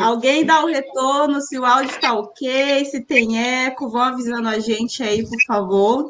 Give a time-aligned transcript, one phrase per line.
[0.00, 4.58] Alguém dá o retorno se o áudio está ok, se tem eco, vão avisando a
[4.58, 6.08] gente aí, por favor.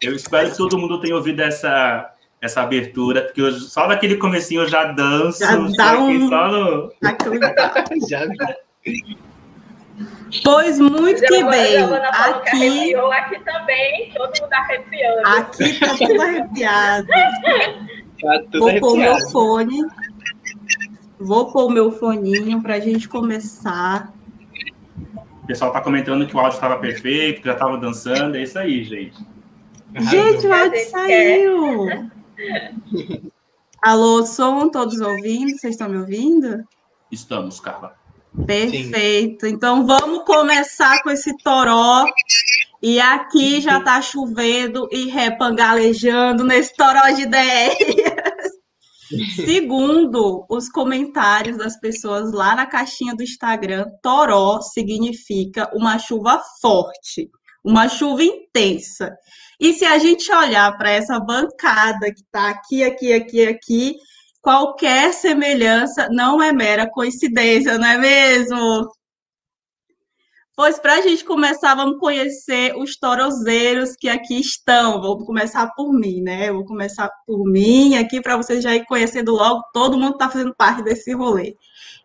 [0.00, 2.10] Eu espero que todo mundo tenha ouvido essa,
[2.40, 5.40] essa abertura, porque eu, só naquele comecinho eu já danço.
[5.40, 6.28] Já dá um...
[6.28, 6.92] Só no...
[8.08, 8.26] já.
[10.42, 11.76] Pois muito que bem.
[11.82, 12.94] Aqui...
[12.94, 15.26] aqui também, todo mundo arrepiando.
[15.26, 17.06] Aqui tá tudo arrepiado.
[18.20, 19.82] Tá tudo Vou pôr meu fone.
[21.20, 24.10] Vou pôr o meu foninho para a gente começar.
[25.42, 28.36] O pessoal está comentando que o áudio estava perfeito, que já estava dançando.
[28.36, 29.18] É isso aí, gente.
[29.94, 31.88] Gente, o áudio saiu.
[33.82, 35.50] Alô, som, todos ouvindo?
[35.58, 36.64] Vocês estão me ouvindo?
[37.10, 37.94] Estamos, Carla.
[38.46, 39.46] Perfeito.
[39.46, 39.52] Sim.
[39.52, 42.06] Então vamos começar com esse toró.
[42.82, 47.76] E aqui já está chovendo e repangalejando nesse toró de ideias.
[49.34, 57.28] Segundo os comentários das pessoas lá na caixinha do Instagram, toró significa uma chuva forte,
[57.64, 59.10] uma chuva intensa.
[59.58, 63.96] E se a gente olhar para essa bancada que está aqui, aqui, aqui, aqui,
[64.40, 68.88] qualquer semelhança não é mera coincidência, não é mesmo?
[70.60, 75.00] Pois para a gente começar, vamos conhecer os torozeiros que aqui estão.
[75.00, 76.50] Vou começar por mim, né?
[76.50, 79.62] Eu vou começar por mim aqui para vocês já ir conhecendo logo.
[79.72, 81.56] Todo mundo está fazendo parte desse rolê.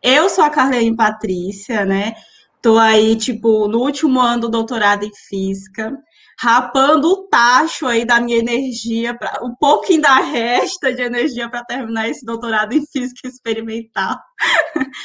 [0.01, 2.13] Eu sou a Carlene Patrícia, né?
[2.61, 5.91] Tô aí, tipo, no último ano do doutorado em física,
[6.37, 11.63] rapando o tacho aí da minha energia, pra, um pouquinho da resta de energia para
[11.63, 14.17] terminar esse doutorado em física experimental.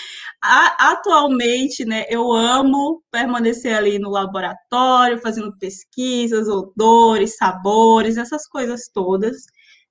[0.43, 9.37] Atualmente, né, eu amo permanecer ali no laboratório, fazendo pesquisas, odores, sabores, essas coisas todas.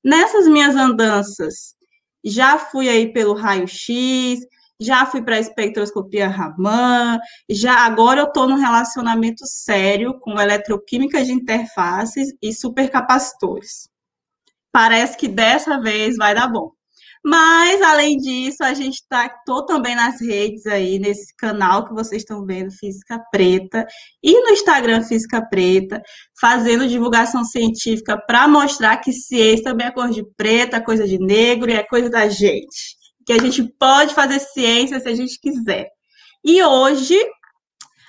[0.04, 1.76] Nessas minhas andanças,
[2.24, 4.40] já fui aí pelo raio-x,
[4.80, 7.20] já fui para a espectroscopia Raman,
[7.50, 13.90] já agora eu estou num relacionamento sério com eletroquímica de interfaces e supercapacitores.
[14.72, 16.72] Parece que dessa vez vai dar bom.
[17.24, 19.30] Mas, além disso, a gente está
[19.68, 23.86] também nas redes aí, nesse canal que vocês estão vendo, Física Preta,
[24.24, 26.02] e no Instagram Física Preta,
[26.40, 31.70] fazendo divulgação científica para mostrar que ciência também é cor de preta, coisa de negro
[31.70, 32.99] e é coisa da gente.
[33.30, 35.88] Que a gente pode fazer ciência se a gente quiser.
[36.44, 37.16] E hoje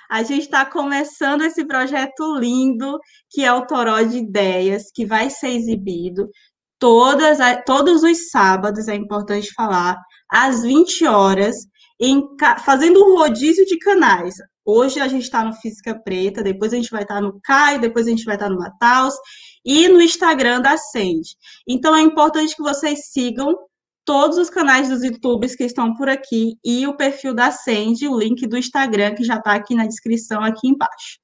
[0.09, 2.99] a gente está começando esse projeto lindo
[3.29, 6.27] que é o Toró de Ideias, que vai ser exibido
[6.79, 7.37] todas,
[7.67, 9.95] todos os sábados, é importante falar,
[10.27, 11.55] às 20 horas,
[11.99, 12.23] em,
[12.65, 14.33] fazendo um rodízio de canais.
[14.65, 17.79] Hoje a gente está no Física Preta, depois a gente vai estar tá no Caio,
[17.79, 19.13] depois a gente vai estar tá no Mataus
[19.63, 21.37] e no Instagram da Sende.
[21.67, 23.55] Então é importante que vocês sigam
[24.05, 28.17] todos os canais dos YouTubers que estão por aqui e o perfil da Sende, o
[28.17, 31.19] link do Instagram que já está aqui na descrição aqui embaixo.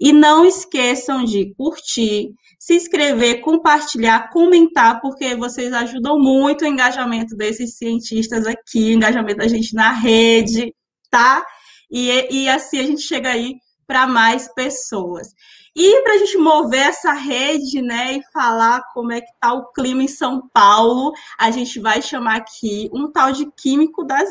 [0.00, 7.36] E não esqueçam de curtir, se inscrever, compartilhar, comentar, porque vocês ajudam muito o engajamento
[7.36, 10.74] desses cientistas aqui, o engajamento da gente na rede,
[11.10, 11.44] tá?
[11.90, 13.54] E, e assim a gente chega aí
[13.86, 15.28] para mais pessoas.
[15.74, 19.72] E para a gente mover essa rede, né, e falar como é que tá o
[19.72, 24.28] clima em São Paulo, a gente vai chamar aqui um tal de químico das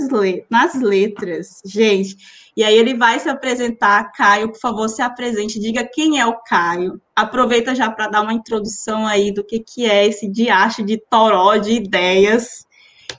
[0.50, 2.16] nas letras, gente.
[2.56, 6.42] E aí ele vai se apresentar, Caio, por favor, se apresente, diga quem é o
[6.42, 7.00] Caio.
[7.16, 11.58] Aproveita já para dar uma introdução aí do que, que é esse diacho de toró
[11.58, 12.66] de ideias.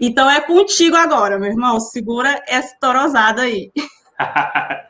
[0.00, 1.78] Então é contigo agora, meu irmão.
[1.81, 3.70] Segura essa torosada aí.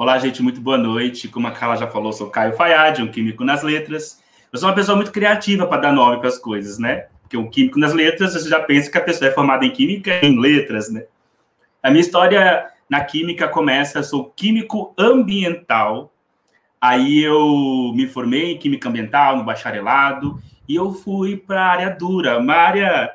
[0.00, 1.28] Olá, gente, muito boa noite.
[1.28, 4.24] Como a Carla já falou, sou Caio Fayad, um químico nas letras.
[4.50, 7.08] Eu sou uma pessoa muito criativa para dar nome para as coisas, né?
[7.20, 10.24] Porque um químico nas letras, você já pensa que a pessoa é formada em química
[10.24, 11.04] em letras, né?
[11.82, 16.10] A minha história na química começa, sou químico ambiental.
[16.80, 21.90] Aí eu me formei em química ambiental no bacharelado e eu fui para a área
[21.90, 23.12] dura, uma área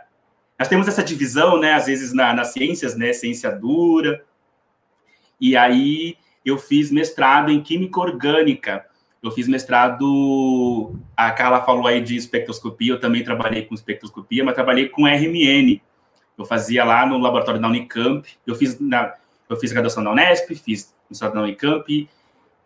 [0.59, 4.23] nós temos essa divisão, né, às vezes na, nas ciências, né, ciência dura.
[5.41, 6.15] E aí
[6.45, 8.85] eu fiz mestrado em Química Orgânica.
[9.21, 14.53] Eu fiz mestrado, a Carla falou aí de espectroscopia, eu também trabalhei com espectroscopia, mas
[14.53, 15.81] trabalhei com RMN.
[16.37, 19.15] Eu fazia lá no laboratório da Unicamp, eu fiz, na,
[19.49, 22.07] eu fiz graduação na Unesp, fiz mestrado na Unicamp,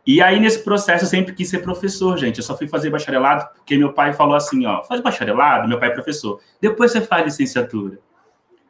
[0.06, 2.40] E aí, nesse processo, eu sempre quis ser professor, gente.
[2.40, 5.90] Eu só fui fazer bacharelado porque meu pai falou assim, ó, faz bacharelado, meu pai
[5.90, 6.42] é professor.
[6.60, 8.00] Depois você faz licenciatura.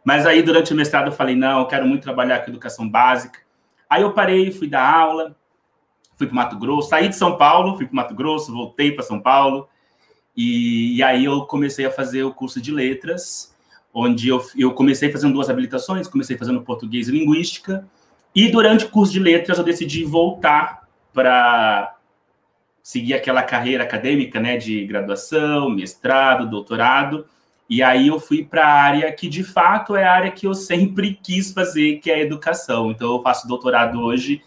[0.04, 3.40] Mas aí, durante o mestrado, eu falei, não, eu quero muito trabalhar com educação básica.
[3.90, 5.36] Aí eu parei, fui dar aula,
[6.16, 9.20] fui para Mato Grosso, saí de São Paulo, fui para Mato Grosso, voltei para São
[9.20, 9.68] Paulo,
[10.36, 13.56] e, e, aí eu comecei a fazer o curso de letras,
[13.94, 17.88] onde eu, eu comecei fazendo duas habilitações, comecei fazendo português e linguística,
[18.36, 21.96] e durante o curso de letras eu decidi voltar para
[22.84, 27.26] seguir aquela carreira acadêmica, né, de graduação, mestrado, doutorado,
[27.70, 30.56] e aí eu fui para a área que de fato é a área que eu
[30.56, 32.90] sempre quis fazer, que é a educação.
[32.90, 34.42] Então eu faço doutorado hoje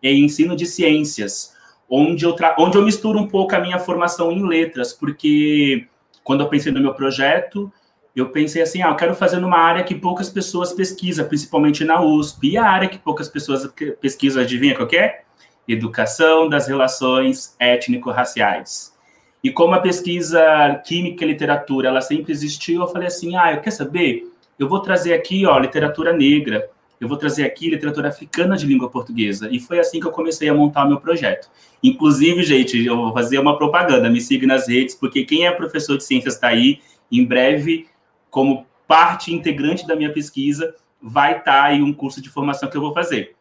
[0.00, 1.56] em ensino de ciências,
[1.90, 5.88] onde eu, onde eu misturo um pouco a minha formação em letras, porque
[6.22, 7.72] quando eu pensei no meu projeto,
[8.14, 12.00] eu pensei assim, ah, eu quero fazer numa área que poucas pessoas pesquisam, principalmente na
[12.00, 12.50] USP.
[12.50, 13.68] E a área que poucas pessoas
[14.00, 15.22] pesquisam, adivinha qual é?
[15.66, 18.96] Educação das relações étnico-raciais.
[19.42, 20.40] E como a pesquisa
[20.84, 24.30] química e literatura, ela sempre existiu, eu falei assim, ah, eu quer saber?
[24.58, 26.68] Eu vou trazer aqui, ó, literatura negra,
[27.00, 29.48] eu vou trazer aqui literatura africana de língua portuguesa.
[29.52, 31.48] E foi assim que eu comecei a montar o meu projeto.
[31.82, 35.96] Inclusive, gente, eu vou fazer uma propaganda, me siga nas redes, porque quem é professor
[35.96, 36.80] de ciências está aí,
[37.10, 37.86] em breve,
[38.30, 42.76] como parte integrante da minha pesquisa, vai estar tá aí um curso de formação que
[42.76, 43.36] eu vou fazer.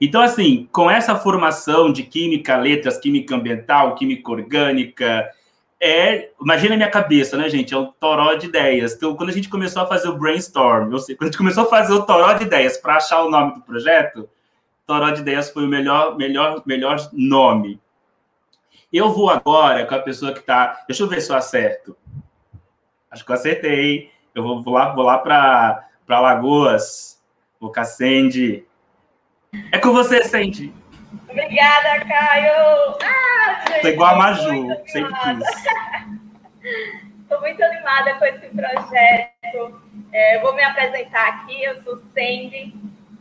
[0.00, 5.30] Então, assim, com essa formação de química, letras, química ambiental, química orgânica,
[5.80, 7.74] é, imagina a minha cabeça, né, gente?
[7.74, 8.94] É um toró de ideias.
[8.94, 11.64] Então, quando a gente começou a fazer o brainstorm, eu sei, quando a gente começou
[11.64, 14.28] a fazer o toró de ideias para achar o nome do projeto,
[14.86, 17.80] toró de ideias foi o melhor, melhor, melhor nome.
[18.92, 20.84] Eu vou agora com a pessoa que está.
[20.86, 21.96] Deixa eu ver se eu acerto.
[23.10, 24.10] Acho que eu acertei.
[24.34, 27.20] Eu vou, vou lá, vou lá para Lagoas.
[27.60, 28.64] Vou com a Sandy.
[29.72, 30.72] É com você, Sandy.
[31.28, 32.96] Obrigada, Caio.
[33.02, 35.48] Ah, gente, Tô igual a Maju, sempre quis.
[37.22, 39.80] Estou muito animada com esse projeto.
[40.12, 41.62] É, vou me apresentar aqui.
[41.62, 42.74] Eu sou Sandy.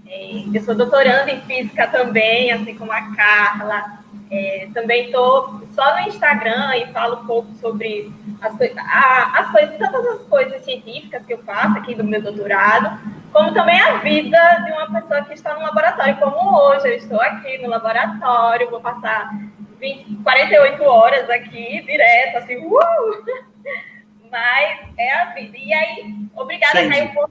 [0.08, 4.00] É, eu sou doutoranda em física também, assim como a Carla.
[4.32, 8.12] É, também estou só no Instagram e falo um pouco sobre
[8.42, 13.00] as, as coisas, todas as coisas científicas que eu faço aqui do meu doutorado,
[13.36, 16.88] como também a vida de uma pessoa que está no laboratório, como hoje.
[16.88, 19.30] Eu estou aqui no laboratório, vou passar
[19.78, 22.72] 20, 48 horas aqui, direto, assim, uh!
[24.32, 25.58] Mas é a vida.
[25.58, 27.30] E aí, obrigada, Gente, Caio,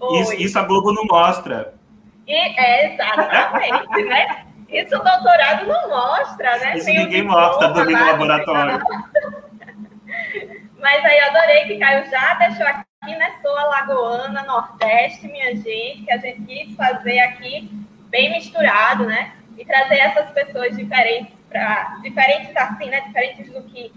[0.00, 1.74] por isso, isso a Globo não mostra.
[2.26, 4.46] E, é, exatamente, né?
[4.68, 6.76] Isso o doutorado não mostra, né?
[6.76, 8.80] Isso ninguém mostra do no laboratório.
[10.80, 13.34] Mas aí eu adorei que Caio já deixou aqui, né?
[13.42, 17.70] Sou Alagoana, Nordeste, minha gente, que a gente quis fazer aqui
[18.08, 19.32] bem misturado, né?
[19.56, 23.00] E trazer essas pessoas diferentes para diferentes assim, né?
[23.02, 23.92] Diferentes do que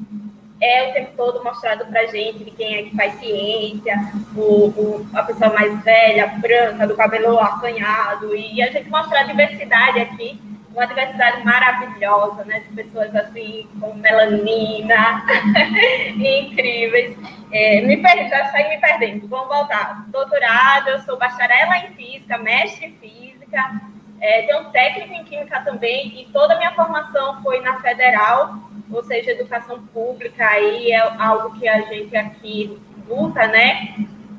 [0.61, 3.95] é o tempo todo mostrado para gente de quem é que faz ciência,
[4.35, 9.23] o, o, a pessoa mais velha, branca, do cabelo assanhado, e a gente mostrar a
[9.23, 10.39] diversidade aqui
[10.79, 12.61] uma diversidade maravilhosa, né?
[12.61, 15.25] De pessoas assim, com melanina,
[16.15, 17.17] incríveis.
[17.51, 19.27] É, me perdi, já saí me perdendo.
[19.27, 20.05] Vamos voltar.
[20.07, 23.81] Doutorado, eu sou bacharela em física, mestre em física,
[24.21, 28.55] é, tenho técnico em química também, e toda a minha formação foi na federal,
[28.89, 33.95] ou seja, educação pública, aí é algo que a gente aqui luta, né?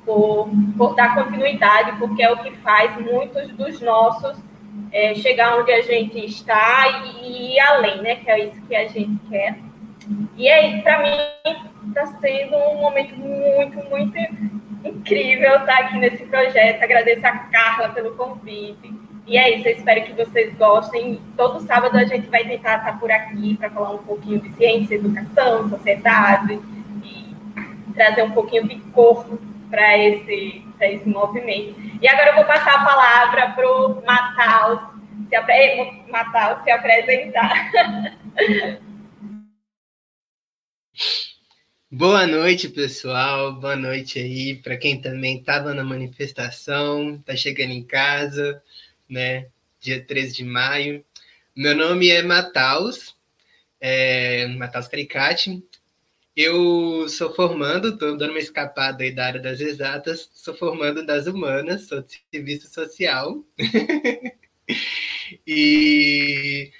[0.06, 4.37] Por, por dar continuidade, porque é o que faz muitos dos nossos
[4.92, 8.16] é, chegar onde a gente está e, ir além, né?
[8.16, 9.56] Que é isso que a gente quer.
[10.37, 14.18] E aí, para mim, está sendo um momento muito, muito
[14.85, 16.82] incrível estar aqui nesse projeto.
[16.82, 18.92] Agradeço a Carla pelo convite.
[19.26, 21.20] E é isso, eu espero que vocês gostem.
[21.37, 24.97] Todo sábado a gente vai tentar estar por aqui para falar um pouquinho de ciência,
[24.97, 26.61] educação, sociedade
[27.04, 27.37] e
[27.94, 29.38] trazer um pouquinho de corpo
[29.70, 31.75] para esse, esse movimento.
[32.00, 34.80] E agora eu vou passar a palavra para o Mataus
[35.28, 36.02] se, apre...
[36.64, 37.70] Se apresentar.
[41.92, 43.52] Boa noite, pessoal.
[43.54, 48.62] Boa noite aí para quem também estava na manifestação, está chegando em casa,
[49.08, 49.49] né?
[49.80, 51.04] Dia 13 de maio.
[51.56, 53.16] Meu nome é Mataus,
[53.80, 55.60] é, Mataus Caricati,
[56.40, 61.26] eu sou formando, estou dando uma escapada aí da área das exatas, sou formando das
[61.26, 63.44] humanas, sou serviço social.
[65.47, 66.70] e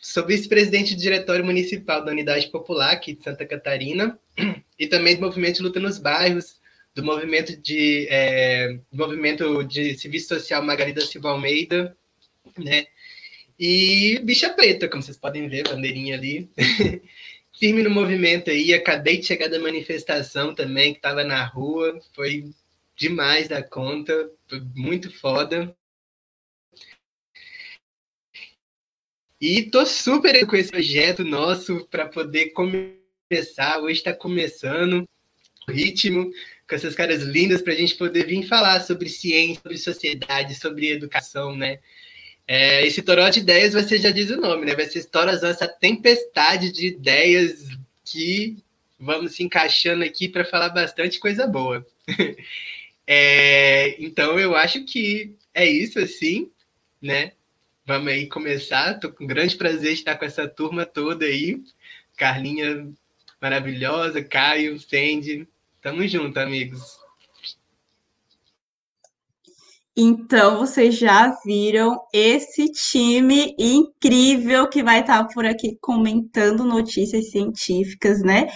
[0.00, 4.18] sou vice-presidente do Diretório Municipal da Unidade Popular aqui de Santa Catarina
[4.78, 6.60] e também do Movimento de Luta nos Bairros,
[6.94, 11.96] do movimento de, é, movimento de serviço social Margarida Silva Almeida,
[12.58, 12.86] né?
[13.58, 16.50] E bicha preta, como vocês podem ver, bandeirinha ali.
[17.62, 22.52] Firme no movimento aí, acabei de chegar da manifestação também, que estava na rua, foi
[22.96, 25.72] demais da conta, foi muito foda.
[29.40, 33.78] E tô super com esse projeto nosso para poder começar.
[33.80, 35.08] Hoje está começando
[35.68, 36.32] o ritmo,
[36.68, 40.90] com essas caras lindas para a gente poder vir falar sobre ciência, sobre sociedade, sobre
[40.90, 41.78] educação, né?
[42.54, 44.74] É, esse toró de ideias, você já diz o nome, né?
[44.74, 47.66] Vai ser Torazão, essa tempestade de ideias
[48.04, 48.58] que
[49.00, 51.86] vamos se encaixando aqui para falar bastante coisa boa.
[53.06, 56.50] é, então, eu acho que é isso, assim,
[57.00, 57.32] né?
[57.86, 59.00] Vamos aí começar.
[59.00, 61.58] Tô com grande prazer de estar com essa turma toda aí.
[62.18, 62.86] Carlinha
[63.40, 65.48] maravilhosa, Caio, Sandy.
[65.80, 67.01] Tamo junto, amigos.
[69.96, 78.22] Então, vocês já viram esse time incrível que vai estar por aqui comentando notícias científicas,
[78.22, 78.48] né?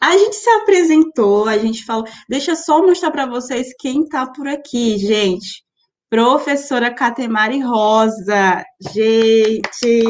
[0.00, 2.04] A gente se apresentou, a gente falou.
[2.28, 5.64] Deixa eu só mostrar para vocês quem está por aqui, gente.
[6.08, 8.62] Professora Catemari Rosa.
[8.92, 10.02] Gente,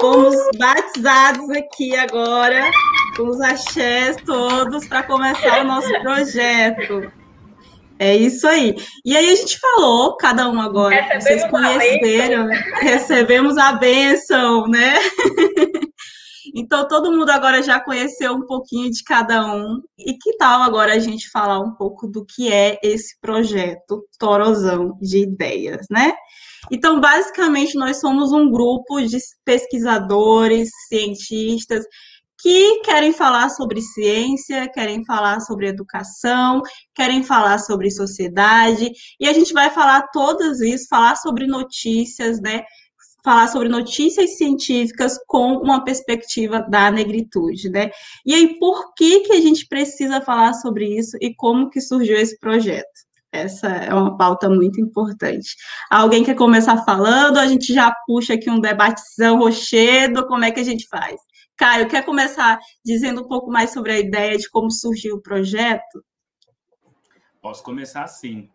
[0.00, 2.68] fomos batizados aqui agora
[3.16, 7.19] com os axés todos para começar o nosso projeto.
[8.00, 8.74] É isso aí.
[9.04, 12.48] E aí a gente falou, cada um agora, recebemos vocês conheceram,
[12.80, 14.94] recebemos a bênção, né?
[16.52, 19.80] Então, todo mundo agora já conheceu um pouquinho de cada um.
[19.96, 24.98] E que tal agora a gente falar um pouco do que é esse projeto Torozão
[25.00, 26.12] de Ideias, né?
[26.70, 31.84] Então, basicamente, nós somos um grupo de pesquisadores, cientistas,
[32.42, 36.62] que querem falar sobre ciência, querem falar sobre educação,
[36.94, 42.64] querem falar sobre sociedade, e a gente vai falar todas isso, falar sobre notícias, né?
[43.22, 47.90] falar sobre notícias científicas com uma perspectiva da negritude, né?
[48.24, 52.16] E aí, por que, que a gente precisa falar sobre isso e como que surgiu
[52.16, 52.88] esse projeto?
[53.32, 55.54] Essa é uma pauta muito importante.
[55.88, 57.38] Alguém quer começar falando?
[57.38, 61.20] A gente já puxa aqui um debatezão rochedo, como é que a gente faz?
[61.60, 66.02] Caio, quer começar dizendo um pouco mais sobre a ideia de como surgiu o projeto?
[67.42, 68.48] Posso começar assim.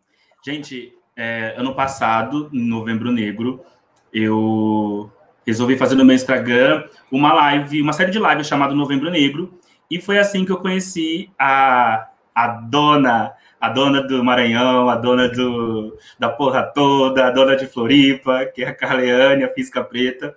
[0.44, 3.64] Gente, é, ano passado, em Novembro Negro,
[4.12, 5.12] eu
[5.46, 9.54] resolvi fazer no meu Instagram uma live, uma série de lives chamada Novembro Negro,
[9.88, 15.30] e foi assim que eu conheci a, a dona, a dona do Maranhão, a dona
[15.30, 20.36] do, da porra toda, a dona de Floripa, que é a Carleane, a Física Preta.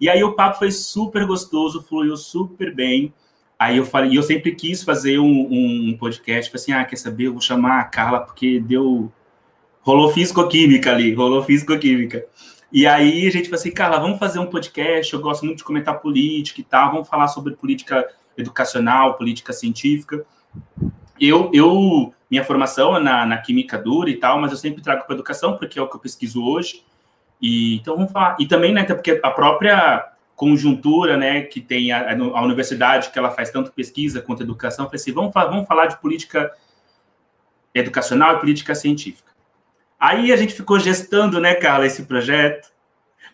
[0.00, 3.12] E aí o papo foi super gostoso, fluiu super bem.
[3.58, 6.96] Aí eu falei, e eu sempre quis fazer um, um podcast, falei assim, ah, quer
[6.96, 9.12] saber, eu vou chamar a Carla, porque deu...
[9.82, 12.24] Rolou físico-química ali, rolou físico-química.
[12.72, 15.64] E aí a gente falou assim, Carla, vamos fazer um podcast, eu gosto muito de
[15.64, 20.24] comentar política e tal, vamos falar sobre política educacional, política científica.
[21.20, 25.04] Eu, eu minha formação é na, na química dura e tal, mas eu sempre trago
[25.04, 26.82] para educação, porque é o que eu pesquiso hoje.
[27.40, 28.36] E, então vamos falar.
[28.38, 33.30] E também, né, porque a própria conjuntura, né, que tem a, a universidade, que ela
[33.30, 36.50] faz tanto pesquisa quanto educação, falei assim, vamos, vamos falar de política
[37.74, 39.30] educacional e política científica.
[39.98, 42.70] Aí a gente ficou gestando, né, Carla, esse projeto.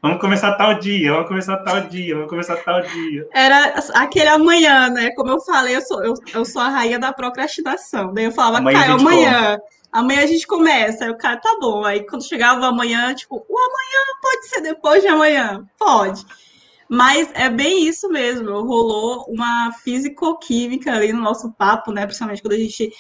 [0.02, 3.26] Vamos começar tal dia, vamos começar tal dia, vamos começar tal dia.
[3.32, 5.10] Era aquele amanhã, né?
[5.16, 8.12] Como eu falei, eu sou, eu, eu sou a rainha da procrastinação.
[8.12, 9.58] Daí eu falava, amanhã Caio, amanhã.
[9.96, 11.04] Amanhã a gente começa.
[11.04, 11.82] Aí o cara, tá bom.
[11.82, 15.66] Aí quando chegava amanhã, tipo, o amanhã pode ser depois de amanhã?
[15.78, 16.22] Pode.
[16.86, 18.60] Mas é bem isso mesmo.
[18.60, 22.04] Rolou uma físico-química ali no nosso papo, né?
[22.04, 22.92] Principalmente quando a gente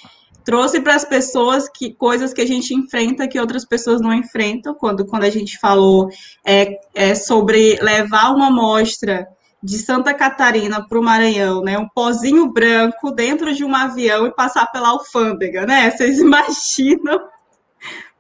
[0.42, 4.74] trouxe para as pessoas que coisas que a gente enfrenta que outras pessoas não enfrentam.
[4.74, 6.08] Quando, quando a gente falou
[6.46, 9.28] é, é sobre levar uma amostra
[9.62, 11.78] de Santa Catarina para o Maranhão, né?
[11.78, 15.90] Um pozinho branco dentro de um avião e passar pela alfândega, né?
[15.96, 17.28] Vocês imaginam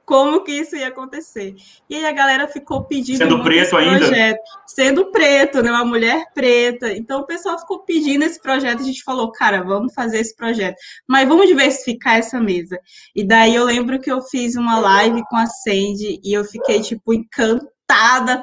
[0.06, 1.56] como que isso ia acontecer.
[1.90, 6.26] E aí a galera ficou pedindo sendo preto projeto, ainda, sendo preto, né, uma mulher
[6.32, 6.92] preta.
[6.92, 10.76] Então o pessoal ficou pedindo esse projeto, a gente falou, cara, vamos fazer esse projeto,
[11.08, 12.78] mas vamos diversificar essa mesa.
[13.14, 16.80] E daí eu lembro que eu fiz uma live com a Sandy e eu fiquei
[16.80, 17.75] tipo encantada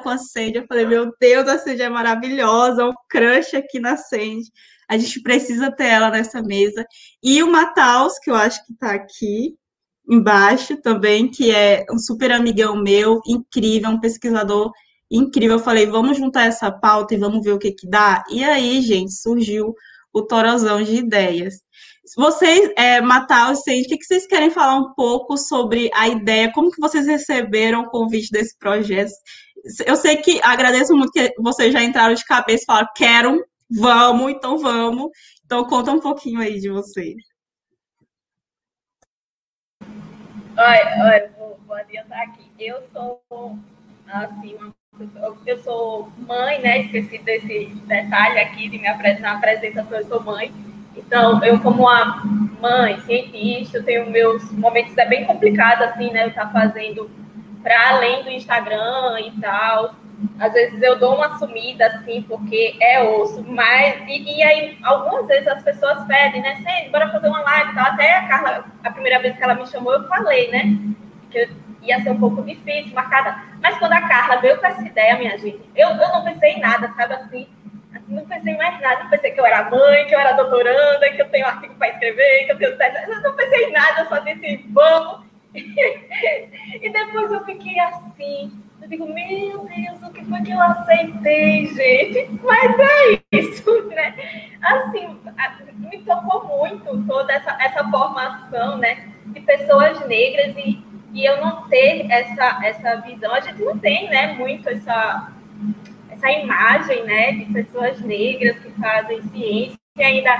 [0.02, 0.58] com a Sandy.
[0.58, 4.50] Eu falei, meu Deus, a Sandy é maravilhosa, um crush aqui na Sandy.
[4.88, 6.84] A gente precisa ter ela nessa mesa.
[7.22, 9.56] E o Mataus, que eu acho que está aqui,
[10.08, 14.70] embaixo também, que é um super amigão meu, incrível, um pesquisador
[15.10, 15.56] incrível.
[15.56, 18.22] Eu falei, vamos juntar essa pauta e vamos ver o que que dá.
[18.30, 19.74] E aí, gente, surgiu
[20.12, 21.54] o Torozão de Ideias.
[22.16, 26.52] Vocês, é, Matar o que, que vocês querem falar um pouco sobre a ideia?
[26.52, 29.12] Como que vocês receberam o convite desse projeto?
[29.86, 34.32] eu sei que agradeço muito que vocês já entraram de cabeça e falaram, quero, vamos,
[34.32, 35.10] então vamos.
[35.44, 37.16] Então conta um pouquinho aí de vocês.
[40.56, 42.50] Olha, olha vou, vou adiantar aqui.
[42.58, 43.22] Eu sou,
[44.06, 44.74] assim, uma
[45.44, 46.82] eu sou mãe, né?
[46.82, 50.52] Esqueci desse detalhe aqui de me apresentar na apresentação, eu sou mãe.
[50.96, 52.22] Então, eu como uma
[52.60, 56.24] mãe, cientista, eu tenho meus momentos, é bem complicado, assim, né?
[56.24, 57.10] Eu estar tá fazendo
[57.62, 59.94] para além do Instagram e tal.
[60.38, 64.02] Às vezes eu dou uma sumida, assim, porque é osso, mas...
[64.06, 66.62] E, e aí, algumas vezes as pessoas pedem, né?
[66.62, 67.84] Sei, bora fazer uma live e tal.
[67.86, 70.78] Até a Carla, a primeira vez que ela me chamou, eu falei, né?
[71.30, 71.48] Que
[71.82, 73.36] ia ser um pouco difícil, marcada.
[73.60, 76.60] Mas quando a Carla veio com essa ideia, minha gente, eu, eu não pensei em
[76.60, 77.46] nada, sabe assim?
[78.08, 79.04] Não pensei mais nada.
[79.04, 81.88] Não pensei que eu era mãe, que eu era doutoranda, que eu tenho artigo para
[81.88, 82.96] escrever, que eu tenho.
[82.96, 85.24] Eu não pensei em nada, eu só disse, vamos.
[85.54, 88.52] e depois eu fiquei assim.
[88.82, 92.40] Eu digo, meu Deus, o que foi que eu aceitei, gente?
[92.42, 94.14] Mas é isso, né?
[94.62, 95.18] Assim,
[95.78, 99.08] me tocou muito toda essa, essa formação, né?
[99.26, 100.84] De pessoas negras e
[101.14, 105.32] e eu não ter essa, essa visão, a gente não tem, né, muito essa,
[106.24, 110.30] essa imagem, né, de pessoas negras que fazem ciência, e ainda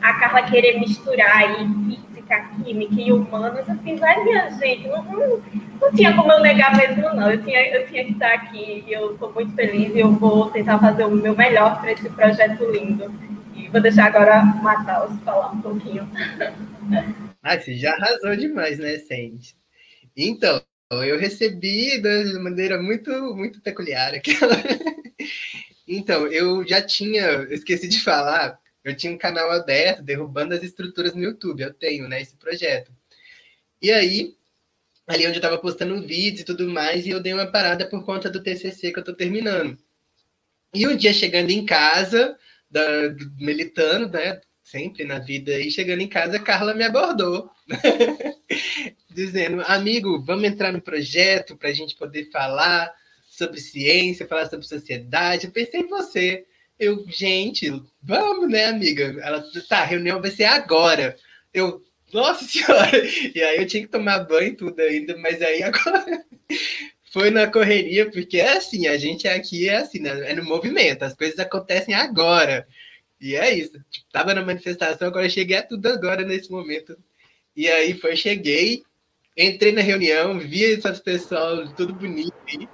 [0.00, 5.04] a Carla querer misturar aí física, química e humanas, eu fiz, ai, minha gente, não,
[5.04, 5.42] não,
[5.80, 8.92] não tinha como eu negar mesmo, não, eu tinha, eu tinha que estar aqui, e
[8.92, 12.64] eu estou muito feliz, e eu vou tentar fazer o meu melhor para esse projeto
[12.70, 13.12] lindo.
[13.54, 16.08] E vou deixar agora Matheus falar um pouquinho.
[17.46, 19.54] Ah, você já arrasou demais, né, Sandy?
[20.16, 20.62] Então,
[21.02, 24.54] eu recebi de maneira muito, muito peculiar aquela.
[25.88, 30.62] então, eu já tinha, eu esqueci de falar, eu tinha um canal aberto, derrubando as
[30.62, 31.62] estruturas no YouTube.
[31.62, 32.92] Eu tenho, né, esse projeto.
[33.80, 34.34] E aí,
[35.06, 38.04] ali onde eu estava postando vídeos e tudo mais, e eu dei uma parada por
[38.04, 39.78] conta do TCC que eu estou terminando.
[40.74, 42.36] E um dia chegando em casa,
[42.70, 42.82] da,
[43.38, 47.50] militando, né, sempre na vida, e chegando em casa, Carla me abordou.
[49.14, 52.92] dizendo, amigo, vamos entrar no projeto para a gente poder falar
[53.28, 55.46] sobre ciência, falar sobre sociedade.
[55.46, 56.44] Eu pensei em você.
[56.78, 57.70] Eu, gente,
[58.02, 59.16] vamos, né, amiga?
[59.22, 61.16] Ela, tá, a reunião vai ser agora.
[61.52, 62.90] Eu, nossa senhora!
[63.34, 66.24] E aí eu tinha que tomar banho e tudo ainda, mas aí agora
[67.12, 70.30] foi na correria, porque é assim, a gente aqui é assim, né?
[70.30, 72.66] é no movimento, as coisas acontecem agora.
[73.20, 73.72] E é isso.
[74.12, 76.96] Tava na manifestação, agora cheguei a tudo agora nesse momento.
[77.56, 78.82] E aí foi, cheguei,
[79.36, 82.68] entrei na reunião, vi essas pessoas, tudo bonito, e,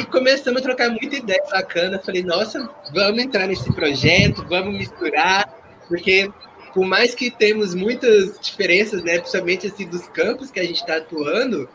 [0.00, 1.98] e começamos a trocar muita ideia bacana.
[1.98, 5.48] Falei, nossa, vamos entrar nesse projeto, vamos misturar,
[5.88, 6.30] porque
[6.74, 10.96] por mais que temos muitas diferenças, né, principalmente assim, dos campos que a gente está
[10.96, 11.68] atuando,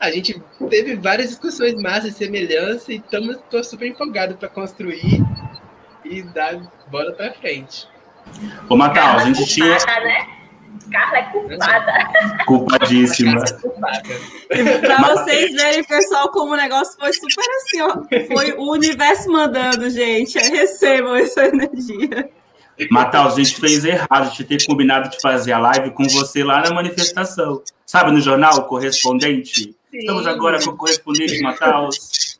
[0.00, 5.22] a gente teve várias discussões massas, semelhança, e estamos super empolgados para construir
[6.08, 6.56] e dar
[6.90, 7.86] bola para frente.
[8.68, 9.68] Ô, Matal, a gente tinha.
[9.68, 10.38] Né?
[10.90, 12.44] Carla é culpada.
[12.46, 13.42] Culpadíssima.
[14.80, 18.34] Para vocês verem, pessoal, como o negócio foi super assim, ó.
[18.34, 20.38] Foi o universo mandando, gente.
[20.38, 22.30] Recebam essa energia.
[22.90, 24.08] Matheus, a gente fez errado.
[24.10, 27.62] A gente teve combinado de fazer a live com você lá na manifestação.
[27.84, 29.62] Sabe, no jornal, correspondente?
[29.62, 29.74] Sim.
[29.92, 32.37] Estamos agora com o correspondente, Matheus.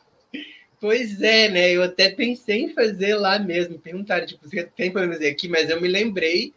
[0.80, 1.72] Pois é, né?
[1.72, 3.78] Eu até pensei em fazer lá mesmo.
[3.78, 5.48] Perguntaram, tipo, você tem como fazer aqui?
[5.48, 6.52] Mas eu me lembrei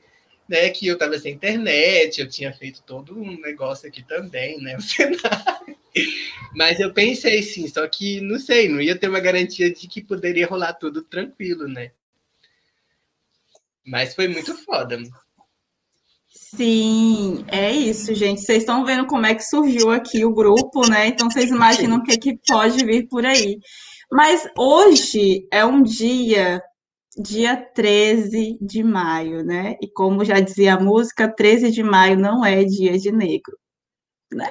[0.52, 4.76] né, que eu estava sem internet, eu tinha feito todo um negócio aqui também, né,
[4.76, 5.78] o cenário.
[6.54, 10.02] Mas eu pensei sim, só que não sei, não ia ter uma garantia de que
[10.02, 11.92] poderia rolar tudo tranquilo, né?
[13.86, 15.02] Mas foi muito foda.
[16.28, 18.42] Sim, é isso, gente.
[18.42, 21.08] Vocês estão vendo como é que surgiu aqui o grupo, né?
[21.08, 23.58] Então vocês imaginam o que, que pode vir por aí.
[24.12, 26.62] Mas hoje é um dia
[27.18, 29.76] dia 13 de maio, né?
[29.82, 33.58] E como já dizia a música, 13 de maio não é dia de negro,
[34.32, 34.50] né?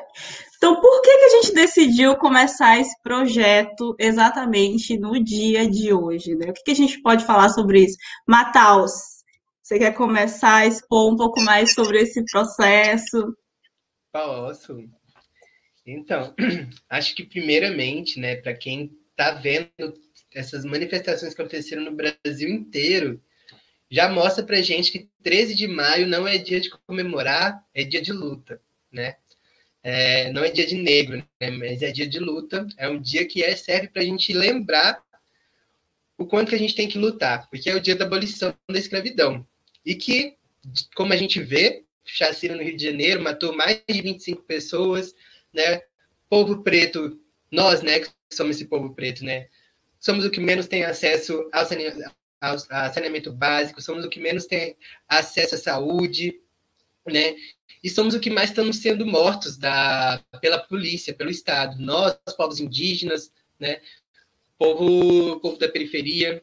[0.57, 6.35] Então, por que, que a gente decidiu começar esse projeto exatamente no dia de hoje,
[6.35, 6.51] né?
[6.51, 7.97] O que, que a gente pode falar sobre isso?
[8.27, 8.93] Mataus,
[9.63, 13.35] você quer começar a expor um pouco mais sobre esse processo?
[14.13, 14.85] Posso.
[15.87, 16.35] Então,
[16.91, 18.91] acho que primeiramente, né, para quem
[19.21, 19.95] está vendo
[20.35, 23.23] essas manifestações que aconteceram no Brasil inteiro,
[23.91, 28.01] já mostra para gente que 13 de maio não é dia de comemorar, é dia
[28.01, 29.17] de luta, né?
[29.83, 31.51] É, não é dia de negro, né?
[31.51, 32.67] mas é dia de luta.
[32.77, 35.03] É um dia que é, serve para a gente lembrar
[36.17, 38.79] o quanto que a gente tem que lutar, porque é o dia da abolição da
[38.79, 39.47] escravidão.
[39.85, 40.37] E que,
[40.95, 45.15] como a gente vê, chacina no Rio de Janeiro matou mais de 25 pessoas,
[45.53, 45.83] né?
[46.29, 47.19] Povo preto,
[47.51, 49.49] nós, né, que somos esse povo preto, né?
[50.01, 54.47] somos o que menos tem acesso ao saneamento, ao, saneamento básico, somos o que menos
[54.47, 54.75] tem
[55.07, 56.41] acesso à saúde,
[57.07, 57.37] né?
[57.85, 61.81] E somos o que mais estamos sendo mortos da, pela polícia, pelo Estado.
[61.81, 63.81] Nós, povos indígenas, né?
[64.59, 66.43] Povo, povo da periferia.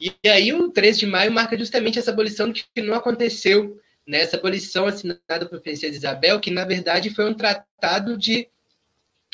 [0.00, 4.20] E aí o 13 de maio marca justamente essa abolição que não aconteceu, né?
[4.20, 8.48] Essa abolição assinada por Princesa Isabel, que na verdade foi um tratado de,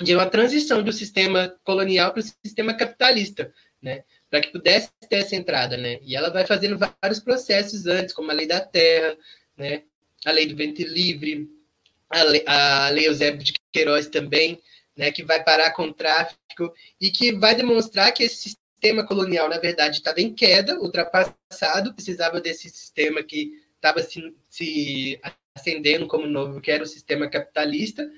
[0.00, 4.04] de uma transição do sistema colonial para o sistema capitalista, né?
[4.30, 5.98] Para que pudesse ter essa entrada, né?
[6.02, 9.16] E ela vai fazendo vários processos antes, como a lei da terra,
[9.56, 9.82] né?
[10.24, 11.48] a lei do ventre livre,
[12.08, 14.60] a lei, a lei Eusébio de Queiroz também,
[14.96, 19.48] né, que vai parar com o tráfico e que vai demonstrar que esse sistema colonial,
[19.48, 25.20] na verdade, estava em queda, ultrapassado, precisava desse sistema que estava se, se
[25.54, 28.08] acendendo como novo, que era o sistema capitalista.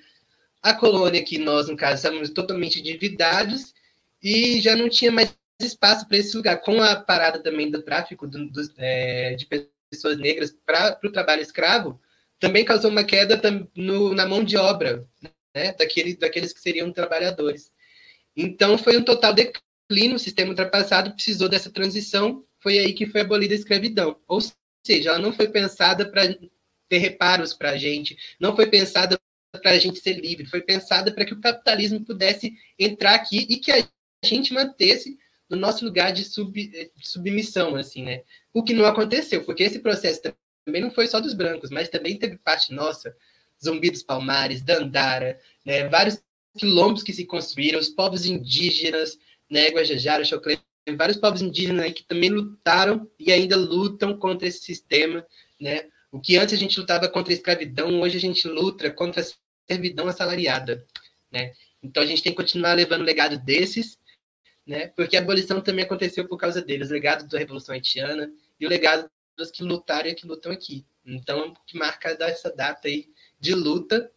[0.64, 3.74] A colônia, que nós, no caso, estamos totalmente endividados
[4.22, 8.26] e já não tinha mais espaço para esse lugar, com a parada também do tráfico
[8.26, 9.46] do, do, é, de
[9.90, 12.00] pessoas negras para o trabalho escravo,
[12.40, 13.38] também causou uma queda
[13.76, 15.06] no, na mão de obra
[15.54, 17.70] né, daquele, daqueles que seriam trabalhadores.
[18.34, 23.20] Então, foi um total declínio, o sistema ultrapassado precisou dessa transição, foi aí que foi
[23.20, 24.18] abolida a escravidão.
[24.26, 24.40] Ou
[24.82, 26.22] seja, ela não foi pensada para
[26.88, 29.20] ter reparos para a gente, não foi pensada
[29.60, 33.56] para a gente ser livre, foi pensada para que o capitalismo pudesse entrar aqui e
[33.56, 33.86] que a
[34.22, 38.22] gente mantesse no nosso lugar de, sub, de submissão, assim, né?
[38.52, 40.22] O que não aconteceu, porque esse processo
[40.64, 43.14] também não foi só dos brancos, mas também teve parte nossa,
[43.62, 45.88] Zumbi dos Palmares, Dandara, né?
[45.88, 46.22] Vários
[46.56, 49.18] quilombos que se construíram, os povos indígenas,
[49.50, 49.68] né?
[49.68, 50.58] Guajajara, Choclé,
[50.96, 55.24] vários povos indígenas que também lutaram e ainda lutam contra esse sistema,
[55.60, 55.86] né?
[56.10, 59.24] O que antes a gente lutava contra a escravidão, hoje a gente luta contra a
[59.66, 60.84] servidão assalariada,
[61.30, 61.52] né?
[61.82, 63.98] Então a gente tem que continuar levando o legado desses
[64.66, 64.88] né?
[64.88, 68.68] Porque a abolição também aconteceu por causa deles, o legado da Revolução Haitiana e o
[68.68, 70.86] legado dos que lutaram e que lutam aqui.
[71.04, 74.10] Então, que marca essa data aí de luta,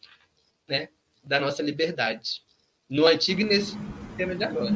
[0.68, 0.90] né,
[1.24, 2.42] da nossa liberdade,
[2.90, 3.76] no antigo e nesse
[4.16, 4.74] tema de agora.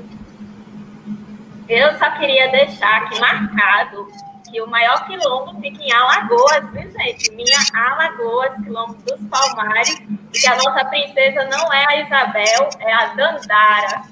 [1.70, 4.08] Eu só queria deixar aqui marcado
[4.52, 7.32] que o maior quilombo fica em Alagoas, viu, gente?
[7.32, 9.90] Minha Alagoas, quilombo dos Palmares,
[10.34, 14.04] e que a nossa princesa não é a Isabel, é a Dandara.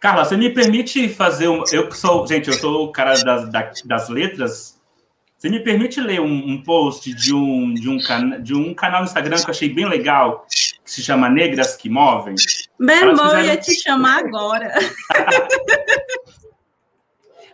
[0.00, 1.62] Carla, você me permite fazer um.
[1.70, 2.26] Eu sou.
[2.26, 4.80] Gente, eu sou o cara das, das letras.
[5.38, 9.00] Você me permite ler um, um, post de um, de, um can, de um canal
[9.00, 12.34] no Instagram que eu achei bem legal, que se chama Negras que Movem?
[12.78, 13.38] Bem bom, fizeram...
[13.40, 14.72] eu ia te chamar agora.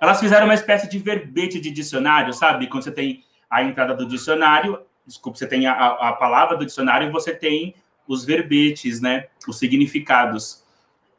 [0.00, 2.68] Elas fizeram uma espécie de verbete de dicionário, sabe?
[2.68, 7.08] Quando você tem a entrada do dicionário, desculpa, você tem a, a palavra do dicionário
[7.08, 7.74] e você tem
[8.06, 9.26] os verbetes, né?
[9.46, 10.64] Os significados.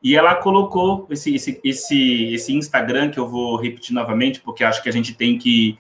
[0.02, 4.82] E ela colocou esse, esse, esse, esse Instagram, que eu vou repetir novamente, porque acho
[4.82, 5.78] que a gente tem que,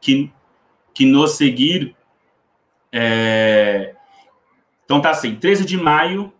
[0.00, 0.30] que,
[0.92, 1.96] que nos seguir.
[2.92, 3.94] É...
[4.84, 6.32] Então tá assim, 13 de maio,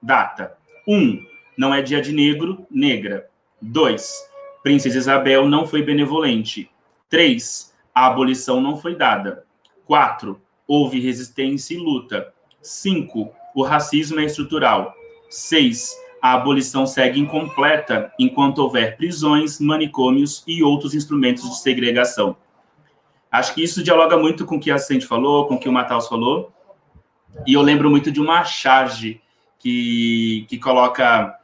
[0.00, 0.56] data.
[0.90, 0.92] 1.
[0.92, 1.24] Um,
[1.56, 3.30] não é dia de negro, negra.
[3.62, 4.28] 2.
[4.62, 6.68] Princesa Isabel não foi benevolente.
[7.08, 7.72] 3.
[7.94, 9.44] A abolição não foi dada.
[9.86, 10.40] 4.
[10.66, 12.34] Houve resistência e luta.
[12.60, 13.30] 5.
[13.54, 14.94] O racismo é estrutural.
[15.28, 22.36] 6 a abolição segue incompleta enquanto houver prisões, manicômios e outros instrumentos de segregação.
[23.32, 25.72] Acho que isso dialoga muito com o que a Cindy falou, com o que o
[25.72, 26.52] Matheus falou.
[27.46, 29.22] E eu lembro muito de uma charge
[29.60, 31.38] que, que coloca,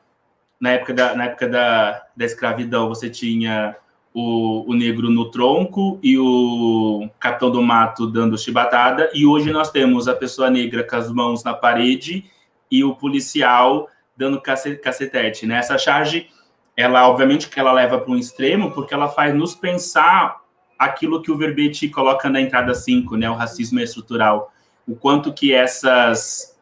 [0.59, 3.77] na época, da, na época da, da escravidão, você tinha
[4.13, 9.71] o, o negro no tronco e o capitão do mato dando chibatada, e hoje nós
[9.71, 12.25] temos a pessoa negra com as mãos na parede
[12.71, 15.59] e o policial dando cacetete, né?
[15.59, 16.31] Essa charge,
[16.75, 20.41] ela obviamente que ela leva para um extremo, porque ela faz nos pensar
[20.79, 23.29] aquilo que o verbete coloca na entrada 5, né?
[23.29, 24.51] O racismo estrutural.
[24.89, 26.56] O quanto que essas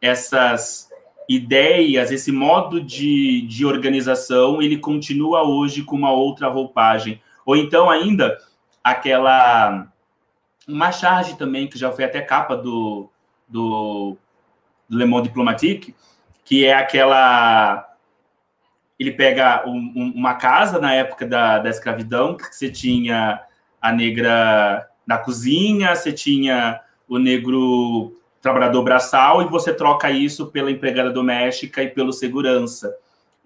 [0.00, 0.88] essas
[1.28, 7.22] ideias, esse modo de, de organização, ele continua hoje com uma outra roupagem.
[7.46, 8.36] Ou então ainda
[8.82, 9.86] aquela
[10.66, 13.10] uma charge também que já foi até capa do
[13.50, 14.16] do,
[14.88, 15.94] do Le Monde Diplomatique,
[16.44, 17.88] que é aquela.
[18.98, 23.42] Ele pega um, um, uma casa na época da, da escravidão, que você tinha
[23.80, 30.70] a negra na cozinha, você tinha o negro trabalhador braçal, e você troca isso pela
[30.70, 32.94] empregada doméstica e pelo segurança,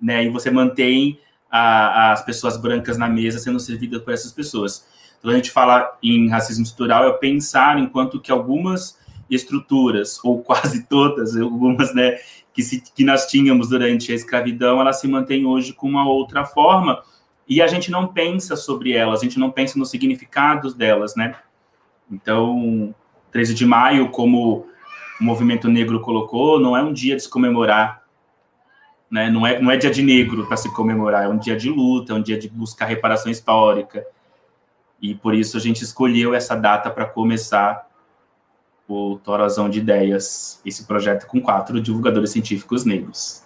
[0.01, 0.25] né?
[0.25, 1.19] E você mantém
[1.51, 4.87] a, as pessoas brancas na mesa sendo servidas por essas pessoas.
[5.19, 8.99] Então, a gente fala em racismo estrutural, é pensar enquanto que algumas
[9.31, 12.19] estruturas, ou quase todas, algumas, né,
[12.53, 16.45] que, se, que nós tínhamos durante a escravidão, elas se mantêm hoje com uma outra
[16.45, 17.03] forma,
[17.49, 21.35] e a gente não pensa sobre elas, a gente não pensa nos significados delas, né?
[22.11, 22.95] Então,
[23.33, 24.67] 13 de maio, como
[25.20, 28.03] o movimento negro colocou, não é um dia de se comemorar,
[29.11, 29.31] né?
[29.31, 32.12] Não é, não é dia de negro para se comemorar, é um dia de luta,
[32.12, 34.05] é um dia de buscar reparação histórica.
[35.00, 37.88] E por isso a gente escolheu essa data para começar
[38.88, 43.42] o Torazão de Ideias, esse projeto com quatro divulgadores científicos negros.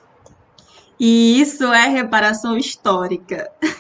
[0.99, 3.51] E isso é reparação histórica.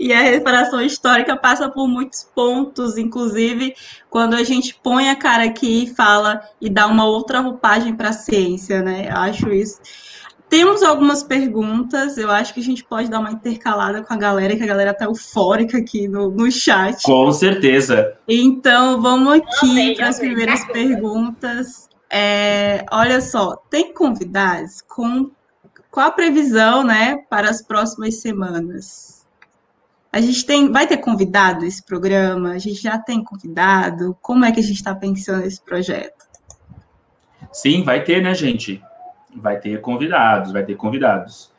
[0.00, 3.74] e a reparação histórica passa por muitos pontos, inclusive
[4.08, 8.08] quando a gente põe a cara aqui e fala e dá uma outra roupagem para
[8.08, 9.10] a ciência, né?
[9.10, 9.78] Eu acho isso.
[10.48, 14.56] Temos algumas perguntas, eu acho que a gente pode dar uma intercalada com a galera,
[14.56, 17.02] que a galera tá eufórica aqui no, no chat.
[17.04, 18.16] Com certeza.
[18.26, 21.88] Então, vamos aqui para as primeiras perguntas.
[22.10, 25.30] É, olha só, tem convidados com
[25.90, 29.19] qual a previsão, né, para as próximas semanas?
[30.12, 32.50] A gente tem, vai ter convidado esse programa?
[32.50, 34.16] A gente já tem convidado?
[34.20, 36.26] Como é que a gente está pensando nesse projeto?
[37.52, 38.82] Sim, vai ter, né, gente?
[39.34, 41.52] Vai ter convidados, vai ter convidados.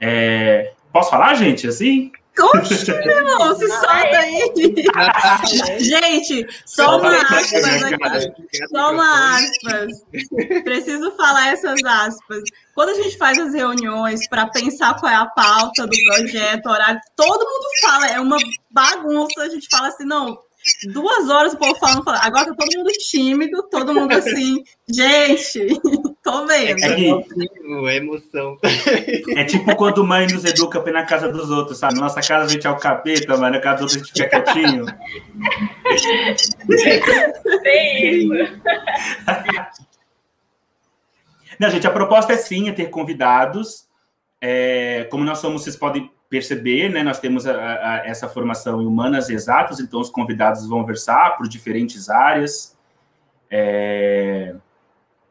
[0.00, 0.72] É...
[0.92, 2.10] Posso falar, gente, assim?
[2.38, 4.52] Oxi, meu irmão, se solta aí.
[5.80, 8.36] Gente, só uma aspas aqui.
[8.70, 10.04] Só uma aspas.
[10.64, 12.42] Preciso falar essas aspas.
[12.74, 17.00] Quando a gente faz as reuniões para pensar qual é a pauta do projeto, horário,
[17.14, 18.36] todo mundo fala, é uma
[18.70, 19.42] bagunça.
[19.42, 20.38] A gente fala assim, não,
[20.92, 25.68] duas horas o povo falando, falando, agora tá todo mundo tímido, todo mundo assim, gente,
[26.64, 28.58] É, é emoção.
[29.36, 31.98] É tipo quando mãe nos educa na casa dos outros, sabe?
[31.98, 34.42] Nossa casa a gente é o capeta, mas na casa dos outros a gente fica
[34.42, 34.86] quietinho.
[37.62, 38.60] Tem isso.
[41.58, 43.86] Não, gente, a proposta é sim, é ter convidados.
[44.40, 48.86] É, como nós somos, vocês podem perceber, né, nós temos a, a, essa formação em
[48.86, 52.76] humanas exatas, então os convidados vão versar por diferentes áreas.
[53.50, 54.54] É,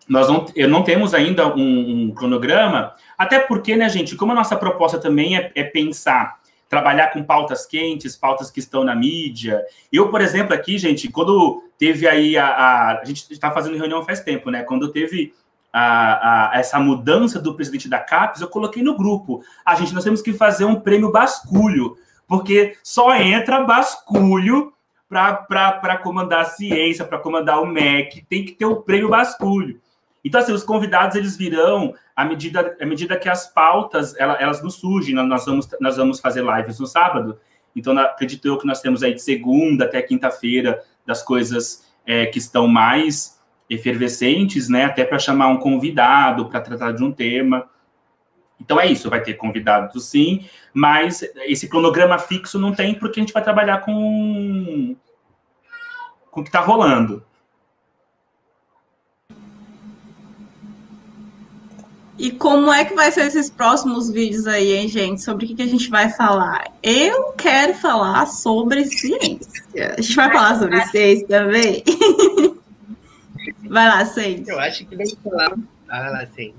[0.08, 4.56] nós não, não temos ainda um, um, cronograma, até porque, né, gente, como a nossa
[4.56, 6.40] proposta também é, é pensar,
[6.70, 9.64] trabalhar com pautas quentes, pautas que estão na mídia.
[9.92, 12.48] Eu, por exemplo, aqui, gente, quando teve aí a.
[12.48, 14.64] A, a gente está fazendo reunião faz tempo, né?
[14.64, 15.34] Quando teve
[15.72, 19.44] a, a, essa mudança do presidente da CAPES, eu coloquei no grupo.
[19.66, 24.74] A ah, gente, nós temos que fazer um prêmio basculho, porque só entra basculho
[25.10, 29.80] para comandar a ciência, para comandar o MEC, tem que ter o prêmio basculho.
[30.26, 34.64] Então, assim, os convidados, eles virão à medida, à medida que as pautas, elas, elas
[34.64, 35.14] nos surgem.
[35.14, 37.40] Nós vamos, nós vamos fazer lives no sábado,
[37.76, 42.40] então acredito eu que nós temos aí de segunda até quinta-feira das coisas é, que
[42.40, 44.86] estão mais efervescentes, né?
[44.86, 47.70] Até para chamar um convidado para tratar de um tema.
[48.60, 53.24] Então é isso, vai ter convidado sim, mas esse cronograma fixo não tem porque a
[53.24, 54.96] gente vai trabalhar com,
[56.32, 57.24] com o que está rolando.
[62.18, 65.22] E como é que vai ser esses próximos vídeos aí, hein, gente?
[65.22, 66.72] Sobre o que, que a gente vai falar?
[66.82, 69.96] Eu quero falar sobre ciência.
[69.98, 71.84] A gente vai falar sobre ciência também?
[73.70, 74.48] Vai lá, Seis.
[74.48, 75.56] Eu acho que vem falar.
[75.88, 76.54] Vai lá, Seis.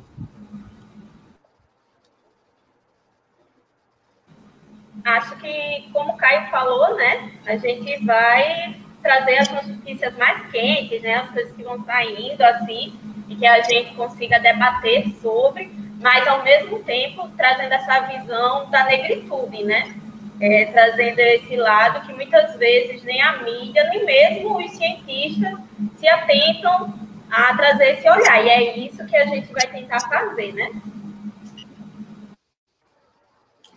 [5.04, 11.00] Acho que, como o Caio falou, né, a gente vai trazer as notícias mais quentes,
[11.00, 16.26] né, as coisas que vão saindo, assim, e que a gente consiga debater sobre, mas,
[16.26, 19.94] ao mesmo tempo, trazendo essa visão da negritude, né,
[20.40, 25.58] é, trazendo esse lado que muitas vezes nem a mídia, nem mesmo os cientistas
[25.98, 26.94] se atentam
[27.30, 28.44] a trazer esse olhar.
[28.44, 30.70] E é isso que a gente vai tentar fazer, né?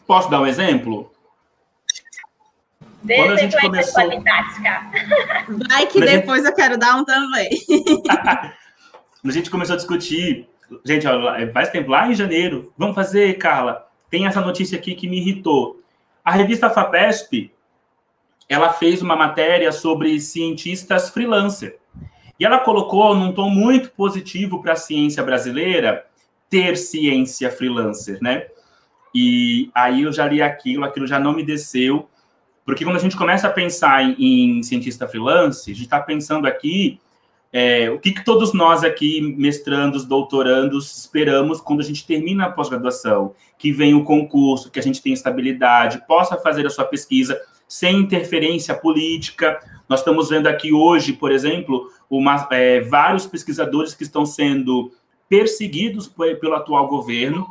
[0.05, 1.11] Posso dar um exemplo?
[3.03, 4.03] Dê Quando a gente começou...
[5.69, 7.49] Vai que depois eu quero dar um também.
[9.23, 10.47] a gente começou a discutir,
[10.85, 11.05] gente,
[11.53, 15.81] faz tempo, lá em janeiro, vamos fazer, Carla, tem essa notícia aqui que me irritou.
[16.23, 17.51] A revista FAPESP,
[18.47, 21.77] ela fez uma matéria sobre cientistas freelancer.
[22.39, 26.05] E ela colocou num tom muito positivo para a ciência brasileira
[26.49, 28.47] ter ciência freelancer, né?
[29.13, 32.07] E aí eu já li aquilo, aquilo já não me desceu,
[32.65, 36.47] porque quando a gente começa a pensar em, em cientista freelance, a gente está pensando
[36.47, 36.99] aqui
[37.51, 42.51] é, o que, que, todos nós aqui, mestrandos, doutorandos, esperamos quando a gente termina a
[42.51, 43.33] pós-graduação?
[43.57, 47.97] Que venha o concurso, que a gente tenha estabilidade, possa fazer a sua pesquisa sem
[47.97, 49.59] interferência política.
[49.87, 54.91] Nós estamos vendo aqui hoje, por exemplo, uma, é, vários pesquisadores que estão sendo
[55.27, 57.47] perseguidos pelo atual governo.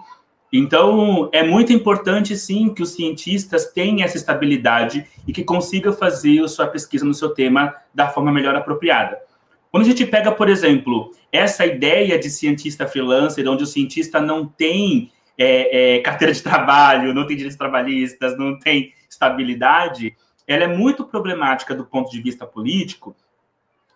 [0.52, 6.42] Então, é muito importante, sim, que os cientistas tenham essa estabilidade e que consigam fazer
[6.42, 9.27] a sua pesquisa no seu tema da forma melhor apropriada.
[9.70, 14.46] Quando a gente pega, por exemplo, essa ideia de cientista freelancer, onde o cientista não
[14.46, 20.68] tem é, é, carteira de trabalho, não tem direitos trabalhistas, não tem estabilidade, ela é
[20.68, 23.14] muito problemática do ponto de vista político,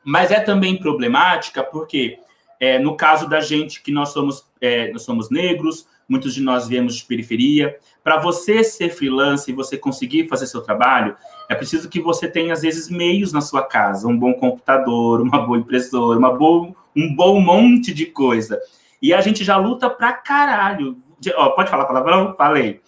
[0.05, 2.19] mas é também problemática porque,
[2.61, 6.69] é, no caso da gente que nós somos, é, nós somos negros, muitos de nós
[6.69, 11.17] viemos de periferia, para você ser freelancer e você conseguir fazer seu trabalho,
[11.53, 15.39] é preciso que você tenha, às vezes, meios na sua casa, um bom computador, uma
[15.47, 18.59] boa impressora, uma boa, um bom monte de coisa.
[19.01, 20.97] E a gente já luta pra caralho.
[21.37, 22.35] Ó, pode falar palavrão?
[22.37, 22.81] Falei.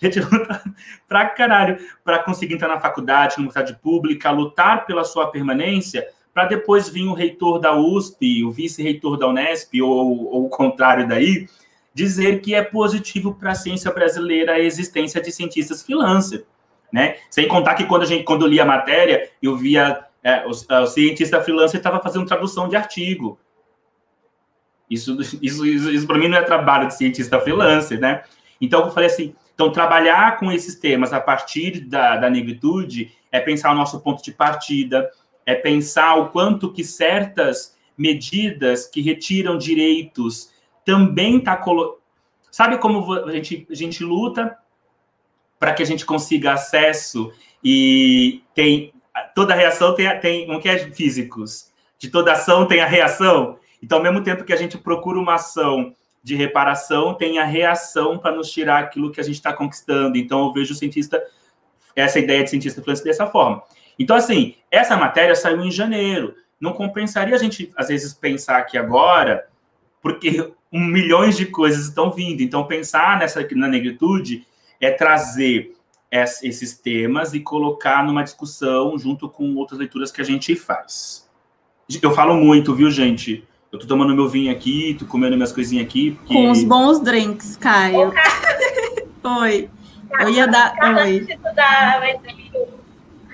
[0.00, 0.62] A gente luta
[1.08, 6.46] pra caralho para conseguir entrar na faculdade, na universidade pública, lutar pela sua permanência, para
[6.46, 11.46] depois vir o reitor da USP, o vice-reitor da Unesp, ou, ou o contrário daí,
[11.94, 16.46] dizer que é positivo para a ciência brasileira a existência de cientistas freelancer,
[16.92, 17.16] né?
[17.30, 20.50] Sem contar que quando a gente quando eu li a matéria, eu via é, o,
[20.50, 23.38] o, cientista freelancer estava fazendo tradução de artigo.
[24.88, 28.22] Isso, isso, isso, isso para mim não é trabalho de cientista freelancer, né?
[28.60, 33.40] Então eu falei assim, então trabalhar com esses temas a partir da, da negritude é
[33.40, 35.10] pensar o nosso ponto de partida,
[35.46, 40.52] é pensar o quanto que certas medidas que retiram direitos
[40.84, 42.00] também está colocando.
[42.50, 44.56] Sabe como a gente, a gente luta
[45.62, 48.92] para que a gente consiga acesso e tem
[49.32, 51.70] toda reação tem, tem não quer é físicos.
[52.00, 53.60] De toda ação tem a reação.
[53.80, 58.18] Então ao mesmo tempo que a gente procura uma ação de reparação tem a reação
[58.18, 60.18] para nos tirar aquilo que a gente está conquistando.
[60.18, 61.22] Então eu vejo o cientista
[61.94, 63.62] essa ideia de cientista freelancer dessa forma.
[63.96, 66.34] Então assim essa matéria saiu em janeiro.
[66.60, 69.46] Não compensaria a gente às vezes pensar aqui agora
[70.02, 72.42] porque um, milhões de coisas estão vindo.
[72.42, 74.44] Então, pensar nessa na negritude
[74.82, 75.74] é trazer
[76.10, 81.26] esses temas e colocar numa discussão junto com outras leituras que a gente faz.
[82.02, 83.46] Eu falo muito, viu, gente?
[83.70, 86.10] Eu tô tomando meu vinho aqui, tô comendo minhas coisinhas aqui.
[86.10, 86.34] Porque...
[86.34, 88.12] Com os bons drinks, Caio.
[89.40, 89.70] Oi.
[90.20, 90.76] Eu ia dar.
[90.76, 91.26] Cada Oi.
[91.54, 92.02] dar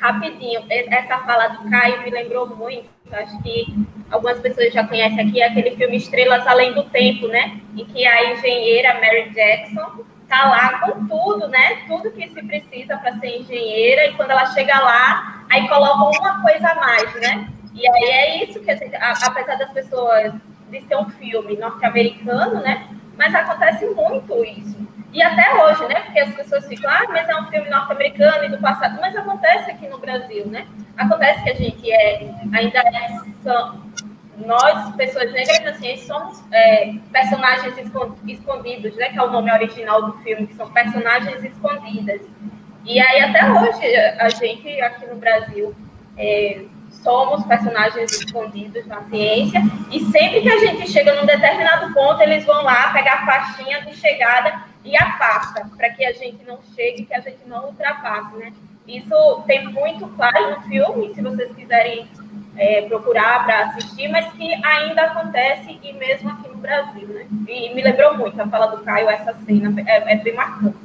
[0.01, 2.89] rapidinho, essa fala do Caio me lembrou muito.
[3.11, 3.75] Acho que
[4.11, 7.61] algumas pessoas já conhecem aqui aquele filme Estrelas Além do Tempo, né?
[7.77, 11.83] Em que a engenheira Mary Jackson tá lá com tudo, né?
[11.87, 16.43] Tudo que se precisa para ser engenheira e quando ela chega lá, aí coloca uma
[16.43, 17.49] coisa a mais, né?
[17.75, 20.33] E aí é isso que gente, apesar das pessoas
[20.71, 22.87] de ser um filme norte-americano, né?
[23.17, 24.87] Mas acontece muito isso.
[25.12, 26.01] E até hoje, né?
[26.01, 28.99] Porque as pessoas ficam, ah, mas é um filme norte-americano e do passado.
[29.01, 30.67] Mas acontece aqui no Brasil, né?
[30.97, 33.09] Acontece que a gente é, ainda é,
[33.43, 33.81] são,
[34.44, 37.74] nós, pessoas negras na ciência, somos é, personagens
[38.27, 39.11] escondidos, né?
[39.11, 42.22] Que é o nome original do filme, que são personagens escondidas.
[42.85, 45.74] E aí, até hoje, a gente aqui no Brasil
[46.16, 52.22] é, somos personagens escondidos na ciência, e sempre que a gente chega num determinado ponto,
[52.22, 56.59] eles vão lá pegar a faixinha de chegada e afasta, para que a gente não
[56.74, 58.53] chegue, que a gente não ultrapasse, né?
[58.87, 62.09] Isso tem muito claro no filme, se vocês quiserem
[62.59, 67.27] é, procurar para assistir, mas que ainda acontece e mesmo aqui no Brasil, né?
[67.49, 70.77] E me lembrou muito a fala do Caio, essa cena, é, é bem marcante.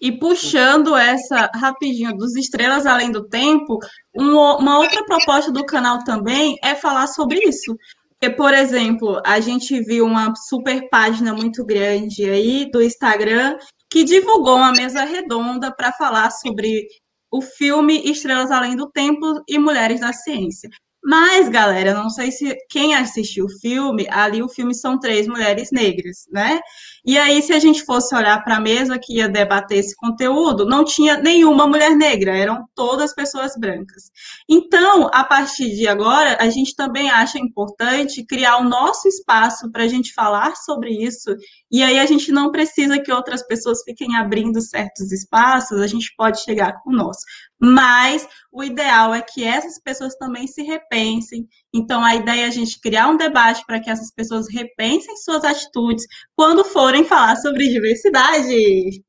[0.00, 3.78] E puxando essa rapidinho dos Estrelas Além do Tempo,
[4.14, 7.76] uma outra proposta do canal também é falar sobre isso.
[8.18, 13.56] Porque, por exemplo, a gente viu uma super página muito grande aí do Instagram
[13.90, 16.86] que divulgou uma mesa redonda para falar sobre
[17.30, 20.70] o filme Estrelas Além do Tempo e Mulheres da Ciência.
[21.08, 25.70] Mas, galera, não sei se quem assistiu o filme, ali o filme são três mulheres
[25.70, 26.58] negras, né?
[27.04, 30.66] E aí, se a gente fosse olhar para a mesa que ia debater esse conteúdo,
[30.66, 34.10] não tinha nenhuma mulher negra, eram todas pessoas brancas.
[34.50, 39.84] Então, a partir de agora, a gente também acha importante criar o nosso espaço para
[39.84, 41.36] a gente falar sobre isso,
[41.70, 46.12] e aí a gente não precisa que outras pessoas fiquem abrindo certos espaços, a gente
[46.16, 47.20] pode chegar com o nosso.
[47.58, 51.48] Mas o ideal é que essas pessoas também se repensem.
[51.74, 55.42] Então, a ideia é a gente criar um debate para que essas pessoas repensem suas
[55.42, 59.02] atitudes quando forem falar sobre diversidade.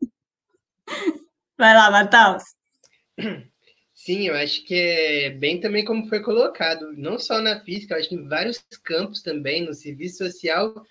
[1.57, 2.43] Vai lá, Matheus.
[3.93, 7.99] Sim, eu acho que é bem também como foi colocado, não só na física, eu
[7.99, 10.85] acho que em vários campos também, no serviço social,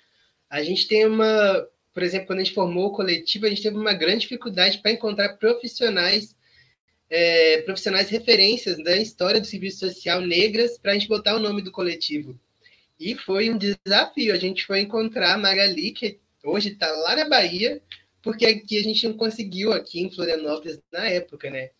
[0.51, 3.77] a gente tem uma, por exemplo, quando a gente formou o coletivo, a gente teve
[3.77, 6.37] uma grande dificuldade para encontrar profissionais
[7.09, 11.63] é, profissionais referências da história do serviço social negras para a gente botar o nome
[11.63, 12.39] do coletivo.
[12.99, 14.33] E foi um desafio.
[14.33, 17.81] A gente foi encontrar a Magali, que hoje está lá na Bahia,
[18.23, 21.71] porque aqui a gente não conseguiu aqui em Florianópolis na época, né?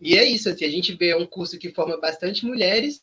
[0.00, 3.00] E é isso, assim, a gente vê um curso que forma bastante mulheres,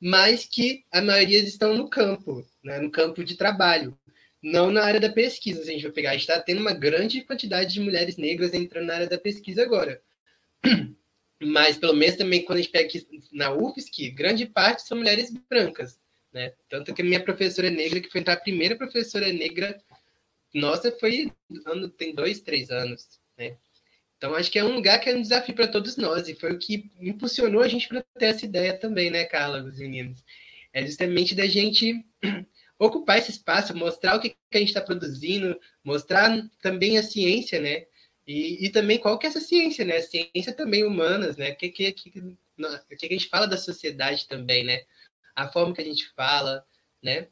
[0.00, 3.96] mas que a maioria estão no campo, né, no campo de trabalho,
[4.42, 5.62] não na área da pesquisa.
[5.62, 8.52] Se a gente vai pegar, a gente está tendo uma grande quantidade de mulheres negras
[8.52, 10.02] entrando na área da pesquisa agora.
[11.42, 15.32] Mas, pelo menos, também, quando a gente pega aqui na UFSC, grande parte são mulheres
[15.48, 15.98] brancas,
[16.32, 16.52] né?
[16.68, 19.80] Tanto que a minha professora negra, que foi a primeira professora negra,
[20.54, 21.32] nossa, foi
[21.66, 23.56] ano, tem dois, três anos, né?
[24.16, 26.52] Então, acho que é um lugar que é um desafio para todos nós, e foi
[26.52, 30.24] o que impulsionou a gente para ter essa ideia também, né, Carla, os meninos?
[30.72, 32.04] É justamente da gente
[32.78, 36.30] ocupar esse espaço, mostrar o que, que a gente está produzindo, mostrar
[36.62, 37.84] também a ciência, né?
[38.26, 40.00] E, e também qual que é essa ciência, né?
[40.00, 41.50] Ciência também humanas, né?
[41.50, 44.82] O que, que, que, que a gente fala da sociedade também, né?
[45.34, 46.64] A forma que a gente fala,
[47.02, 47.28] né?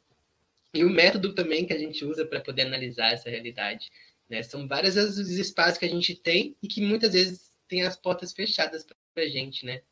[0.75, 3.91] E o método também que a gente usa para poder analisar essa realidade.
[4.29, 4.43] Né?
[4.43, 8.33] São vários os espaços que a gente tem e que muitas vezes tem as portas
[8.33, 8.85] fechadas
[9.15, 9.83] para a gente, né?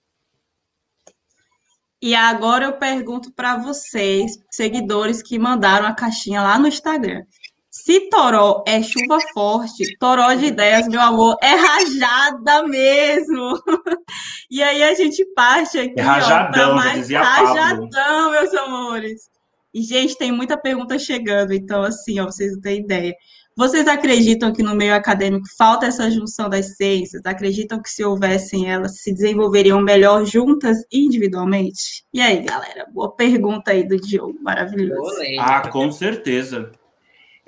[2.03, 7.27] E agora eu pergunto para vocês, seguidores que mandaram a caixinha lá no Instagram.
[7.71, 13.63] Se toró é chuva forte, toró de ideias, meu amor, é rajada mesmo.
[14.51, 18.31] e aí a gente parte aqui, é rajadão, ó, mais dizia rajadão, Pablo.
[18.33, 19.31] meus amores.
[19.73, 23.15] E, gente, tem muita pergunta chegando, então, assim, ó, vocês não têm ideia.
[23.57, 27.23] Vocês acreditam que no meio acadêmico falta essa junção das ciências?
[27.25, 32.05] Acreditam que se houvessem elas, se desenvolveriam melhor juntas individualmente?
[32.13, 32.87] E aí, galera?
[32.93, 35.21] Boa pergunta aí do Diogo, maravilhoso.
[35.39, 36.73] Ah, com certeza.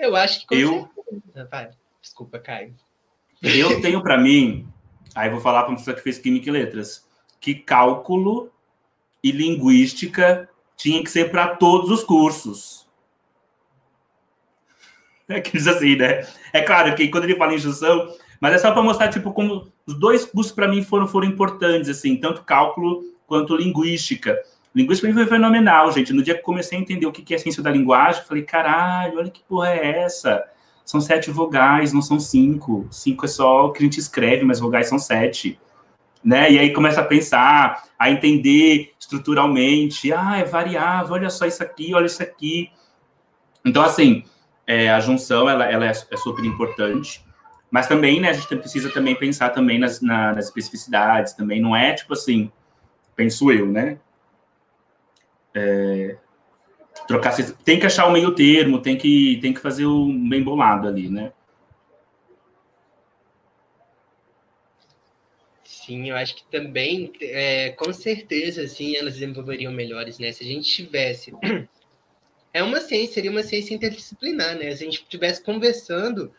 [0.03, 0.90] Eu acho que eu.
[1.48, 2.74] Vai, desculpa, Caio.
[3.40, 4.68] Eu tenho para mim,
[5.14, 7.09] aí vou falar para uma pessoa que fez Química e Letras,
[7.40, 8.50] que cálculo
[9.22, 12.88] e linguística tinha que ser para todos os cursos.
[15.28, 16.26] É aqueles assim, né?
[16.53, 19.72] É claro que quando ele fala em junção, mas é só para mostrar, tipo, como
[19.86, 24.36] os dois cursos para mim foram, foram importantes, assim, tanto cálculo quanto linguística.
[24.75, 26.12] Linguística foi fenomenal, gente.
[26.12, 29.31] No dia que comecei a entender o que é ciência da linguagem, falei, caralho, olha
[29.31, 30.45] que porra é essa?
[30.85, 32.87] São sete vogais, não são cinco.
[32.91, 35.59] Cinco é só o que a gente escreve, mas vogais são sete.
[36.25, 36.53] Né?
[36.53, 40.12] E aí começa a pensar, a entender estruturalmente.
[40.12, 42.70] Ah, é variável, olha só isso aqui, olha isso aqui.
[43.64, 44.25] Então, assim,
[44.66, 47.25] é, a junção ela, ela é, é, super importante,
[47.70, 51.75] mas também né, a gente precisa também pensar também nas, na, nas especificidades, também não
[51.75, 52.51] é tipo assim,
[53.16, 53.99] penso eu, né?
[55.55, 56.16] É,
[57.07, 57.34] trocar,
[57.64, 61.09] tem que achar o meio termo, tem que, tem que fazer o bem bolado ali,
[61.09, 61.32] né?
[65.64, 70.30] Sim, eu acho que também, é, com certeza, assim, elas desenvolveriam melhores, né?
[70.30, 71.34] Se a gente tivesse
[72.55, 74.70] é uma ciência, seria uma ciência interdisciplinar, né?
[74.76, 76.32] Se a gente estivesse conversando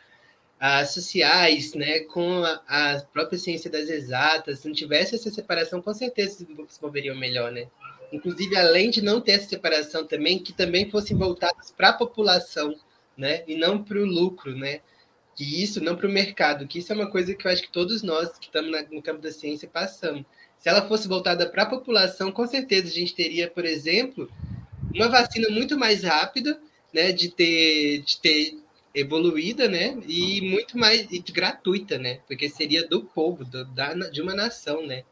[0.59, 5.81] as sociais, né, com a, a, própria ciência das exatas, se não tivesse essa separação,
[5.81, 7.67] com certeza se desenvolveriam melhor, né?
[8.13, 12.75] Inclusive, além de não ter essa separação também, que também fossem voltadas para a população,
[13.17, 14.81] né, e não para o lucro, né?
[15.35, 17.71] Que isso, não para o mercado, que isso é uma coisa que eu acho que
[17.71, 20.23] todos nós que estamos no campo da ciência passamos.
[20.59, 24.31] Se ela fosse voltada para a população, com certeza a gente teria, por exemplo,
[24.93, 26.61] uma vacina muito mais rápida,
[26.93, 28.59] né, de ter, de ter
[28.93, 34.21] evoluída, né, e muito mais e gratuita, né, porque seria do povo, do, da, de
[34.21, 35.03] uma nação, né,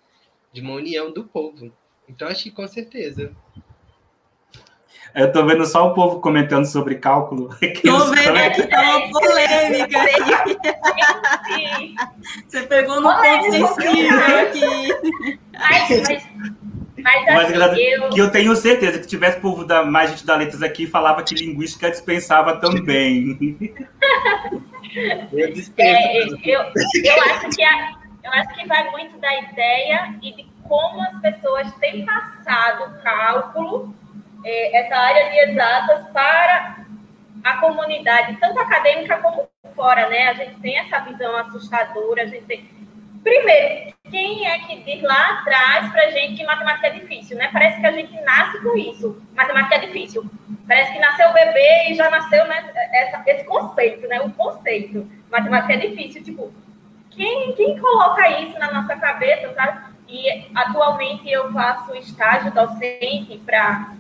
[0.54, 1.74] de uma união do povo.
[2.12, 3.32] Então acho que com certeza.
[5.14, 7.50] Eu tô vendo só o povo comentando sobre cálculo.
[7.84, 10.00] Tô vendo aqui, tá uma polêmica
[11.50, 11.96] aí.
[12.48, 15.40] Você pegou no ponto sensível aqui.
[15.54, 16.24] Mas, mas
[17.02, 18.10] mas, assim, assim, eu...
[18.10, 21.36] que eu tenho certeza que tivesse povo da mais gente da letras aqui falava que
[21.36, 23.38] linguística dispensava também.
[25.34, 25.48] eu,
[25.78, 27.92] é, eu, eu, acho que a,
[28.24, 33.94] eu acho que vai muito da ideia e de como as pessoas têm passado cálculo,
[34.46, 36.86] é, essa área de exatas, para
[37.44, 40.30] a comunidade, tanto acadêmica como fora, né?
[40.30, 42.70] A gente tem essa visão assustadora, a gente tem
[43.22, 47.50] Primeiro, quem é que diz lá atrás para gente que matemática é difícil, né?
[47.52, 49.22] Parece que a gente nasce com isso.
[49.36, 50.24] Matemática é difícil.
[50.68, 54.22] Parece que nasceu o bebê e já nasceu né, essa, esse conceito, né?
[54.22, 55.08] O conceito.
[55.30, 56.24] Matemática é difícil.
[56.24, 56.52] Tipo,
[57.12, 59.91] quem, quem coloca isso na nossa cabeça, sabe?
[60.12, 63.94] E atualmente eu faço estágio docente para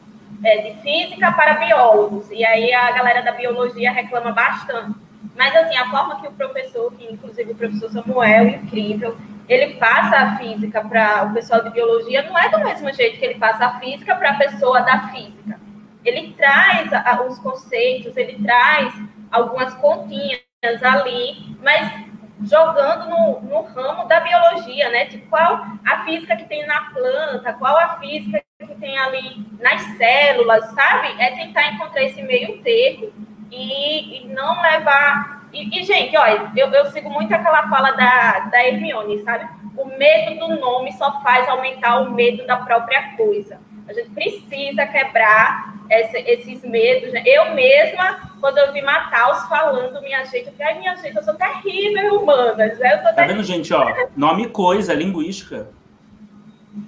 [0.43, 2.29] é, de física para biólogos.
[2.29, 4.95] E aí a galera da biologia reclama bastante
[5.35, 10.17] mas, assim, a forma que o professor, que inclusive o professor Samuel, incrível, ele passa
[10.17, 13.65] a física para o pessoal de biologia, não é do mesmo jeito que ele passa
[13.65, 15.59] a física para a pessoa da física.
[16.03, 18.93] Ele traz a, os conceitos, ele traz
[19.31, 20.41] algumas continhas
[20.83, 22.10] ali, mas
[22.43, 25.05] jogando no, no ramo da biologia, né?
[25.05, 29.81] Tipo, qual a física que tem na planta, qual a física que tem ali nas
[29.97, 31.09] células, sabe?
[31.19, 33.11] É tentar encontrar esse meio termo
[33.51, 35.47] e, e não levar.
[35.53, 39.47] E, e, gente, olha, eu, eu sigo muito aquela fala da, da Hermione, sabe?
[39.77, 43.59] O medo do nome só faz aumentar o medo da própria coisa.
[43.91, 47.11] A gente precisa quebrar esse, esses medos.
[47.11, 47.23] Né?
[47.25, 51.23] Eu mesma, quando eu vi Mataus falando, minha gente, eu falei, ai, minha gente, eu
[51.23, 52.79] sou terrível humanas.
[52.79, 52.93] Né?
[52.93, 53.93] Eu tá vendo, gente, ó?
[54.15, 55.67] Nome coisa, linguística.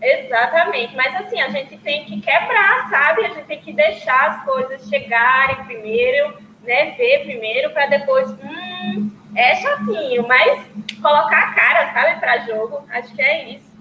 [0.02, 3.26] Exatamente, mas assim, a gente tem que quebrar, sabe?
[3.26, 6.92] A gente tem que deixar as coisas chegarem primeiro, né?
[6.92, 10.66] Ver primeiro, para depois, hum, é chatinho, mas
[11.02, 13.73] colocar a cara, sabe, para jogo, acho que é isso.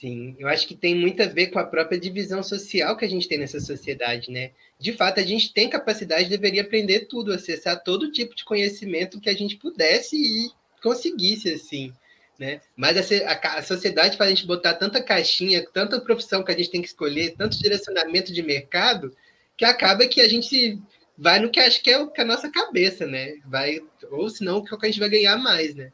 [0.00, 3.08] Sim, eu acho que tem muito a ver com a própria divisão social que a
[3.08, 4.52] gente tem nessa sociedade, né?
[4.78, 9.28] De fato, a gente tem capacidade, deveria aprender tudo, acessar todo tipo de conhecimento que
[9.28, 10.50] a gente pudesse e
[10.82, 11.92] conseguisse, assim,
[12.38, 12.62] né?
[12.74, 16.56] Mas a, a, a sociedade faz a gente botar tanta caixinha, tanta profissão que a
[16.56, 19.14] gente tem que escolher, tanto direcionamento de mercado,
[19.54, 20.80] que acaba que a gente
[21.18, 23.34] vai no que acha que é, o, que é a nossa cabeça, né?
[23.44, 23.80] Vai,
[24.10, 25.92] ou senão, o que a gente vai ganhar mais, né?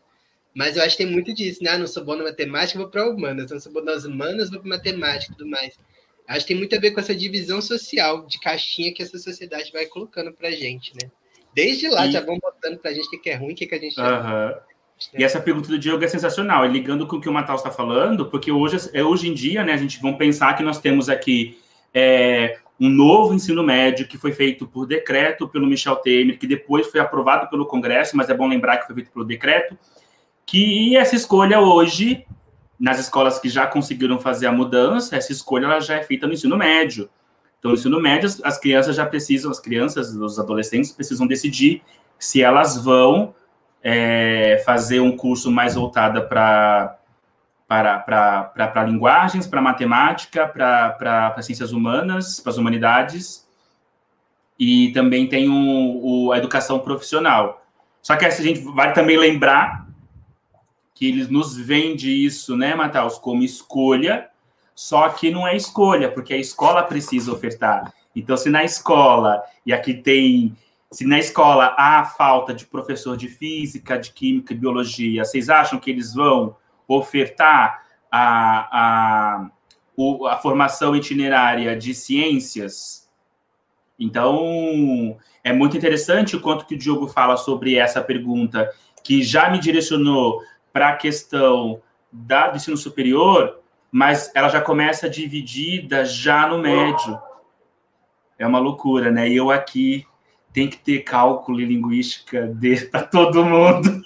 [0.57, 1.73] Mas eu acho que tem muito disso, né?
[1.73, 3.51] Ah, não sou bom na matemática, vou para humanas.
[3.51, 5.79] Não sou bom nas humanas, vou para matemática e tudo mais.
[6.27, 9.71] Acho que tem muito a ver com essa divisão social de caixinha que essa sociedade
[9.71, 11.11] vai colocando para gente, né?
[11.55, 12.13] Desde lá e...
[12.13, 14.55] já vão botando para gente o que é ruim, o que, que a gente uhum.
[15.19, 17.71] E essa pergunta do Diogo é sensacional, e ligando com o que o Matal está
[17.71, 21.11] falando, porque hoje, é, hoje em dia, né, a gente vão pensar que nós temos
[21.11, 21.59] aqui
[21.93, 26.87] é, um novo ensino médio que foi feito por decreto pelo Michel Temer, que depois
[26.87, 29.77] foi aprovado pelo Congresso, mas é bom lembrar que foi feito pelo decreto,
[30.47, 32.25] que essa escolha hoje,
[32.79, 36.33] nas escolas que já conseguiram fazer a mudança, essa escolha ela já é feita no
[36.33, 37.11] ensino médio.
[37.59, 41.83] Então, no ensino médio, as crianças já precisam, as crianças, os adolescentes precisam decidir
[42.17, 43.35] se elas vão
[43.83, 46.97] é, fazer um curso mais voltado para
[47.69, 53.45] para linguagens, para matemática, para ciências humanas, para as humanidades,
[54.57, 57.67] e também tem o, o, a educação profissional.
[58.01, 59.86] Só que a gente vai também lembrar
[60.97, 64.31] que eles nos vende isso, né, Matheus, como escolha,
[64.75, 67.93] só que não é escolha, porque a escola precisa ofertar.
[68.15, 70.57] Então, se na escola, e aqui tem,
[70.91, 75.79] se na escola há falta de professor de física, de química e biologia, vocês acham
[75.79, 76.57] que eles vão
[76.89, 79.51] ofertar a, a,
[80.31, 83.07] a formação itinerária de ciências?
[83.99, 88.71] Então, é muito interessante o quanto que o Diogo fala sobre essa pergunta,
[89.05, 90.41] que já me direcionou
[90.77, 91.81] para a questão
[92.13, 93.61] da, do ensino superior,
[93.91, 97.19] mas ela já começa dividida já no médio.
[98.39, 99.27] É uma loucura, né?
[99.27, 100.07] E eu aqui
[100.53, 102.55] tem que ter cálculo e linguística
[102.93, 104.03] para todo mundo.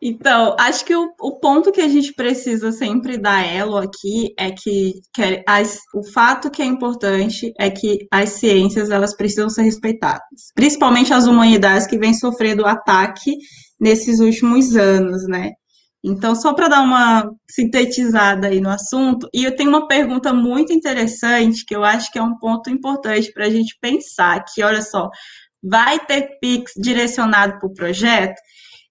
[0.00, 4.52] Então, acho que o, o, ponto que a gente precisa sempre dar elo aqui é
[4.52, 9.62] que, que as, o fato que é importante é que as ciências elas precisam ser
[9.62, 13.36] respeitadas, principalmente as humanidades que vêm sofrendo ataque
[13.80, 15.52] nesses últimos anos, né?
[16.02, 20.72] Então, só para dar uma sintetizada aí no assunto, e eu tenho uma pergunta muito
[20.72, 24.80] interessante, que eu acho que é um ponto importante para a gente pensar, que, olha
[24.80, 25.10] só,
[25.62, 28.40] vai ter PIX direcionado para o projeto?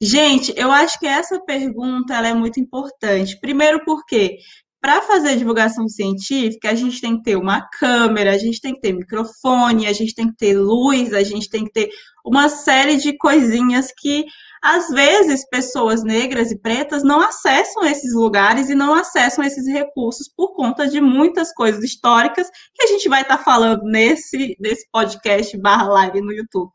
[0.02, 3.40] Gente, eu acho que essa pergunta ela é muito importante.
[3.40, 4.38] Primeiro porque
[4.82, 8.80] para fazer divulgação científica, a gente tem que ter uma câmera, a gente tem que
[8.80, 11.90] ter microfone, a gente tem que ter luz, a gente tem que ter
[12.26, 14.24] uma série de coisinhas que
[14.62, 20.28] às vezes pessoas negras e pretas não acessam esses lugares e não acessam esses recursos
[20.28, 24.88] por conta de muitas coisas históricas que a gente vai estar tá falando nesse, nesse
[24.92, 26.72] podcast barra live no YouTube.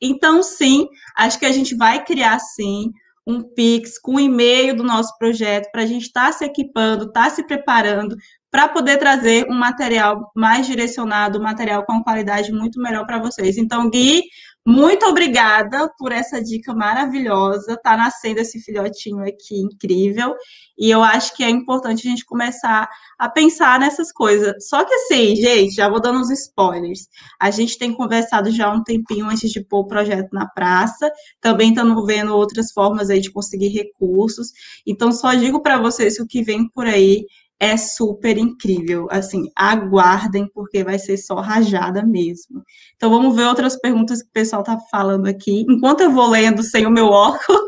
[0.00, 2.92] Então, sim, acho que a gente vai criar sim
[3.26, 7.04] um Pix com o e-mail do nosso projeto para a gente estar tá se equipando,
[7.04, 8.16] estar tá se preparando
[8.50, 13.58] para poder trazer um material mais direcionado, um material com qualidade muito melhor para vocês.
[13.58, 14.22] Então, Gui,
[14.70, 17.74] muito obrigada por essa dica maravilhosa.
[17.82, 20.34] Tá nascendo esse filhotinho aqui incrível.
[20.76, 22.86] E eu acho que é importante a gente começar
[23.18, 24.68] a pensar nessas coisas.
[24.68, 27.08] Só que assim, gente, já vou dando uns spoilers.
[27.40, 31.10] A gente tem conversado já um tempinho antes de pôr o projeto na praça.
[31.40, 34.48] Também estamos vendo outras formas aí de conseguir recursos.
[34.86, 37.24] Então, só digo para vocês que o que vem por aí
[37.60, 39.08] é super incrível.
[39.10, 42.62] Assim, aguardem, porque vai ser só rajada mesmo.
[42.96, 45.64] Então, vamos ver outras perguntas que o pessoal está falando aqui.
[45.68, 47.62] Enquanto eu vou lendo sem o meu óculos,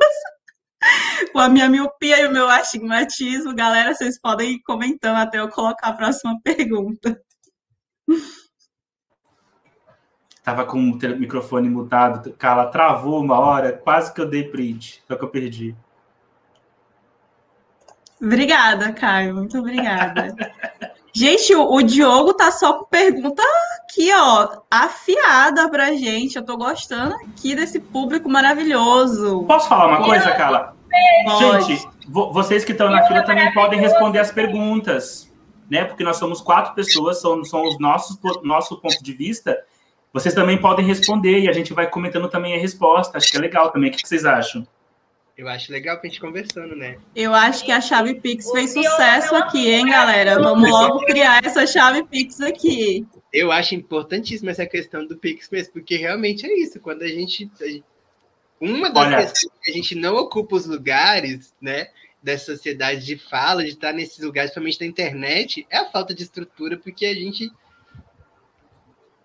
[1.32, 3.54] com a minha miopia e o meu astigmatismo.
[3.54, 7.20] Galera, vocês podem ir comentando até eu colocar a próxima pergunta.
[10.42, 12.32] Tava com o microfone mutado.
[12.32, 15.76] Carla, travou uma hora, quase que eu dei print, só que eu perdi.
[18.22, 19.34] Obrigada, Caio.
[19.34, 20.34] Muito obrigada.
[21.12, 23.42] Gente, o, o, Diogo tá só com pergunta
[23.78, 26.36] aqui, ó, afiada pra gente.
[26.36, 29.44] Eu tô gostando aqui desse público maravilhoso.
[29.44, 30.76] Posso falar uma coisa, Carla?
[31.38, 35.32] Gente, vocês que estão na fila também podem responder as perguntas,
[35.70, 35.84] né?
[35.84, 39.58] Porque nós somos quatro pessoas, são, são os nossos nosso ponto de vista.
[40.12, 43.16] Vocês também podem responder e a gente vai comentando também a resposta.
[43.16, 43.90] Acho que é legal também.
[43.90, 44.66] O que vocês acham?
[45.40, 46.98] Eu acho legal pra gente conversando, né?
[47.16, 50.38] Eu acho que a chave Pix fez sucesso aqui, hein, galera?
[50.38, 53.06] Vamos logo criar essa chave Pix aqui.
[53.32, 56.78] Eu acho importantíssima essa questão do Pix mesmo, porque realmente é isso.
[56.78, 57.50] Quando a gente.
[58.60, 59.16] Uma das Olha.
[59.16, 61.88] questões que a gente não ocupa os lugares, né?
[62.22, 66.22] Da sociedade de fala, de estar nesses lugares, principalmente na internet, é a falta de
[66.22, 67.50] estrutura, porque a gente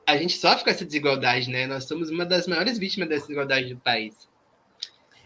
[0.07, 1.67] a gente sofre com essa desigualdade, né?
[1.67, 4.15] Nós somos uma das maiores vítimas dessa desigualdade do país.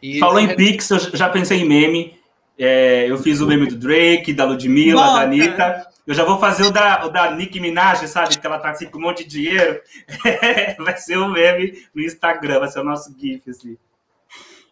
[0.02, 0.56] E Falou em.
[0.56, 2.18] Pix, eu já pensei em meme.
[2.58, 5.88] É, eu fiz o meme do Drake, da Ludmilla, da Anitta.
[6.06, 8.38] Eu já vou fazer o da, o da Nicki Minaj, sabe?
[8.38, 9.80] Que ela tá assim com um monte de dinheiro.
[10.80, 13.78] vai ser o meme no Instagram, vai ser o nosso GIF, assim.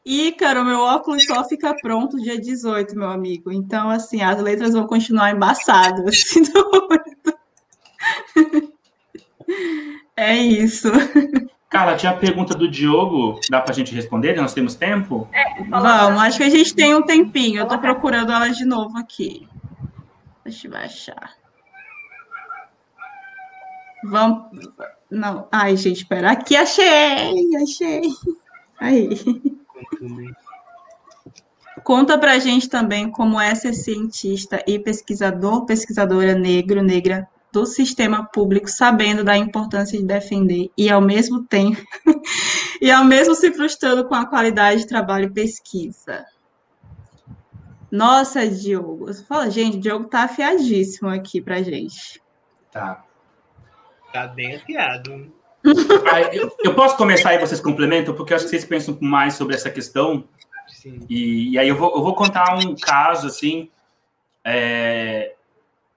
[0.03, 3.51] Ícaro, meu óculos só fica pronto dia 18, meu amigo.
[3.51, 6.23] Então, assim, as letras vão continuar embaçadas.
[10.15, 10.89] é isso.
[11.70, 14.36] Carla, tinha a pergunta do Diogo, dá para a gente responder?
[14.38, 15.28] Nós temos tempo?
[15.34, 17.59] É, Vamos, acho que a gente tem um tempinho.
[17.59, 19.47] Eu estou procurando ela de novo aqui.
[20.45, 21.34] Deixa eu baixar.
[24.01, 24.45] Vamos.
[25.11, 25.47] Não.
[25.51, 26.32] Ai, gente, espera.
[26.32, 28.01] Aqui achei, achei.
[28.80, 29.09] Aí.
[31.84, 37.28] Conta pra gente também como é ser cientista e pesquisador, pesquisadora negro, negra
[37.58, 41.82] do sistema público, sabendo da importância de defender e ao mesmo tempo
[42.80, 46.24] e ao mesmo se frustrando com a qualidade de trabalho e pesquisa.
[47.91, 49.12] Nossa, Diogo.
[49.24, 52.22] Fala, gente, o Diogo tá afiadíssimo aqui pra gente.
[52.72, 53.03] Tá.
[54.14, 55.34] Tá bem afiado.
[56.32, 59.55] eu, eu, posso começar e vocês complementam, porque eu acho que vocês pensam mais sobre
[59.55, 60.26] essa questão.
[60.68, 60.99] Sim.
[61.10, 63.72] E, e aí eu vou, eu vou contar um caso, assim,
[64.43, 65.34] é,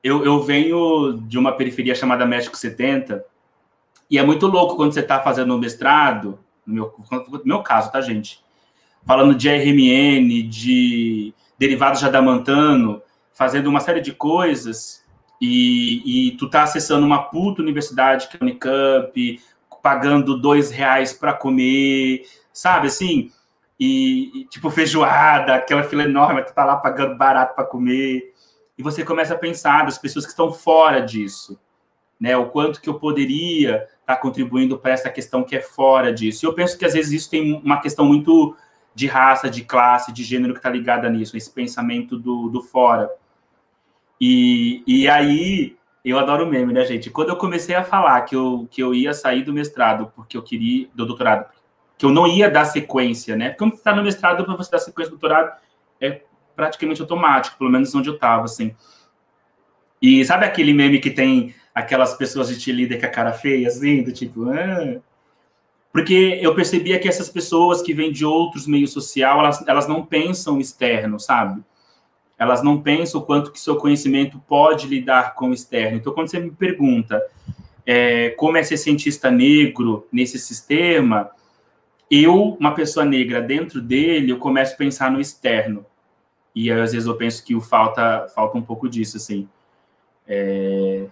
[0.02, 3.24] eu, eu venho de uma periferia chamada México 70,
[4.10, 7.92] e é muito louco quando você está fazendo um mestrado, no meu, no meu caso,
[7.92, 8.42] tá, gente?
[9.06, 15.04] Falando de RMN, de derivados de adamantano, fazendo uma série de coisas,
[15.40, 19.40] e, e tu tá acessando uma puta universidade que é Unicamp,
[19.82, 23.30] pagando dois reais para comer, sabe assim?
[23.78, 28.34] E, e, tipo feijoada, aquela fila enorme, tu tá lá pagando barato para comer
[28.80, 31.60] e você começa a pensar das pessoas que estão fora disso,
[32.18, 32.34] né?
[32.34, 36.42] O quanto que eu poderia estar tá contribuindo para essa questão que é fora disso.
[36.42, 38.56] E eu penso que às vezes isso tem uma questão muito
[38.94, 43.10] de raça, de classe, de gênero que está ligada nisso, esse pensamento do, do fora.
[44.18, 47.10] E, e aí, eu adoro meme, né, gente?
[47.10, 50.42] Quando eu comecei a falar que eu, que eu ia sair do mestrado, porque eu
[50.42, 51.50] queria, do doutorado,
[51.98, 53.50] que eu não ia dar sequência, né?
[53.50, 55.54] Porque quando você está no mestrado, para você dar sequência do doutorado,
[56.00, 56.22] é
[56.60, 58.74] praticamente automático, pelo menos onde eu estava, assim.
[60.02, 64.02] E sabe aquele meme que tem aquelas pessoas de líder com a cara feia, assim,
[64.02, 64.50] do tipo...
[64.50, 65.00] Ah.
[65.90, 70.04] Porque eu percebia que essas pessoas que vêm de outros meios social, elas, elas não
[70.04, 71.62] pensam externo, sabe?
[72.38, 75.96] Elas não pensam o quanto que seu conhecimento pode lidar com o externo.
[75.96, 77.22] Então, quando você me pergunta
[77.86, 81.30] é, como é ser cientista negro nesse sistema,
[82.10, 85.86] eu, uma pessoa negra dentro dele, eu começo a pensar no externo.
[86.54, 89.48] E às vezes eu penso que o falta, falta um pouco disso, assim.
[90.26, 91.06] É...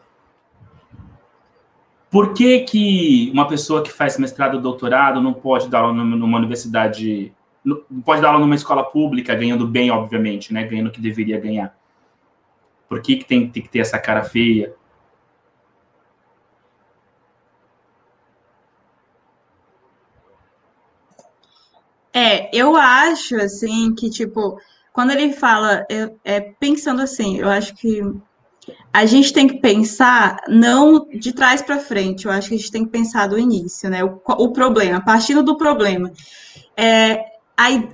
[2.10, 6.38] Por que, que uma pessoa que faz mestrado ou doutorado não pode dar aula numa
[6.38, 7.32] universidade,
[7.64, 10.64] não pode dar aula numa escola pública, ganhando bem, obviamente, né?
[10.66, 11.76] Ganhando o que deveria ganhar.
[12.88, 14.74] Por que, que tem, tem que ter essa cara feia?
[22.12, 24.58] É, eu acho, assim, que, tipo,
[24.98, 28.02] quando ele fala, é, é, pensando assim, eu acho que
[28.92, 32.72] a gente tem que pensar não de trás para frente, eu acho que a gente
[32.72, 34.02] tem que pensar do início, né?
[34.02, 36.10] O, o problema, partindo do problema.
[36.76, 37.22] É,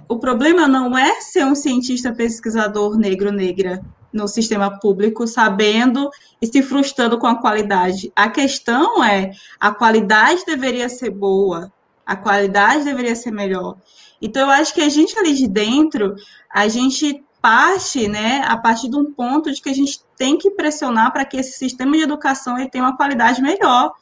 [0.08, 6.08] o problema não é ser um cientista pesquisador negro negra no sistema público, sabendo
[6.40, 8.10] e se frustrando com a qualidade.
[8.16, 9.30] A questão é,
[9.60, 11.70] a qualidade deveria ser boa,
[12.06, 13.76] a qualidade deveria ser melhor.
[14.24, 16.14] Então, eu acho que a gente ali de dentro,
[16.54, 20.52] a gente parte, né, a partir de um ponto de que a gente tem que
[20.52, 23.92] pressionar para que esse sistema de educação ele tenha uma qualidade melhor.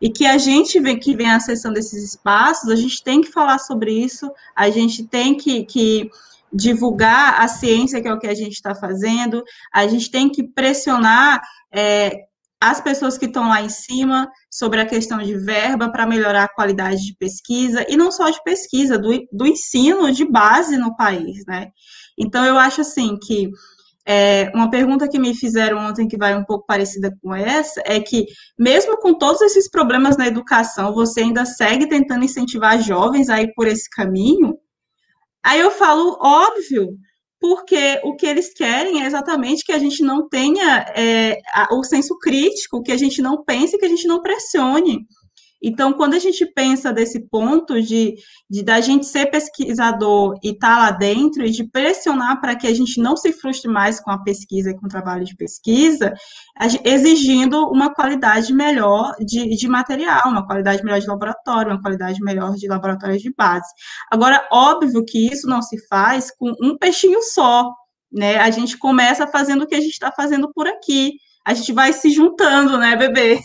[0.00, 3.58] E que a gente vem, que vem acessando esses espaços, a gente tem que falar
[3.58, 6.10] sobre isso, a gente tem que, que
[6.52, 9.42] divulgar a ciência, que é o que a gente está fazendo,
[9.72, 11.40] a gente tem que pressionar
[11.72, 12.24] é,
[12.62, 16.54] as pessoas que estão lá em cima sobre a questão de verba para melhorar a
[16.54, 21.44] qualidade de pesquisa, e não só de pesquisa, do, do ensino de base no país,
[21.44, 21.70] né?
[22.16, 23.50] Então, eu acho assim que
[24.06, 27.98] é, uma pergunta que me fizeram ontem, que vai um pouco parecida com essa, é
[27.98, 33.42] que, mesmo com todos esses problemas na educação, você ainda segue tentando incentivar jovens a
[33.42, 34.56] ir por esse caminho?
[35.44, 36.90] Aí eu falo, óbvio,
[37.42, 42.16] porque o que eles querem é exatamente que a gente não tenha é, o senso
[42.16, 45.04] crítico, que a gente não pense, que a gente não pressione.
[45.62, 48.16] Então, quando a gente pensa desse ponto de,
[48.50, 52.66] de da gente ser pesquisador e estar tá lá dentro e de pressionar para que
[52.66, 56.12] a gente não se frustre mais com a pesquisa e com o trabalho de pesquisa,
[56.84, 62.54] exigindo uma qualidade melhor de, de material, uma qualidade melhor de laboratório, uma qualidade melhor
[62.54, 63.68] de laboratórios de base.
[64.10, 67.72] Agora, óbvio que isso não se faz com um peixinho só,
[68.12, 68.38] né?
[68.38, 71.12] A gente começa fazendo o que a gente está fazendo por aqui
[71.44, 73.40] a gente vai se juntando, né, bebê?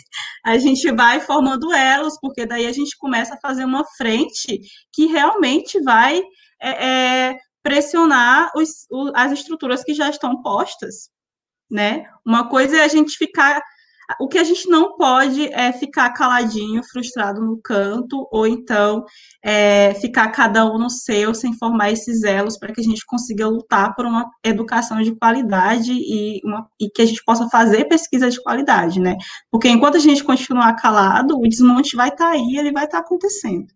[0.46, 4.62] A gente vai formando elos, porque daí a gente começa a fazer uma frente
[4.94, 6.22] que realmente vai
[6.62, 11.10] é, é, pressionar os, as estruturas que já estão postas,
[11.70, 12.06] né?
[12.26, 13.62] Uma coisa é a gente ficar
[14.20, 19.04] o que a gente não pode é ficar caladinho, frustrado no canto, ou então
[19.44, 23.48] é, ficar cada um no seu, sem formar esses elos, para que a gente consiga
[23.48, 28.30] lutar por uma educação de qualidade e, uma, e que a gente possa fazer pesquisa
[28.30, 29.18] de qualidade, né?
[29.52, 33.00] Porque enquanto a gente continuar calado, o desmonte vai estar tá aí, ele vai estar
[33.00, 33.68] tá acontecendo.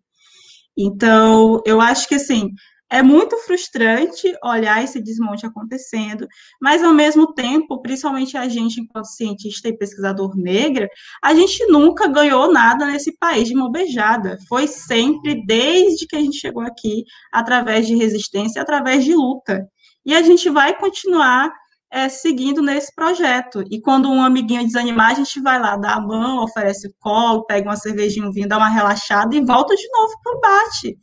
[0.76, 2.50] Então, eu acho que assim,
[2.92, 6.28] é muito frustrante olhar esse desmonte acontecendo,
[6.60, 10.86] mas ao mesmo tempo, principalmente a gente, enquanto cientista e pesquisador negra,
[11.24, 14.36] a gente nunca ganhou nada nesse país de mobejada.
[14.46, 19.66] Foi sempre, desde que a gente chegou aqui, através de resistência, através de luta.
[20.04, 21.50] E a gente vai continuar
[21.90, 23.64] é, seguindo nesse projeto.
[23.70, 27.46] E quando um amiguinho desanimar, a gente vai lá, dá a mão, oferece o colo,
[27.46, 30.98] pega uma cervejinha, um vinho, dá uma relaxada e volta de novo para o bate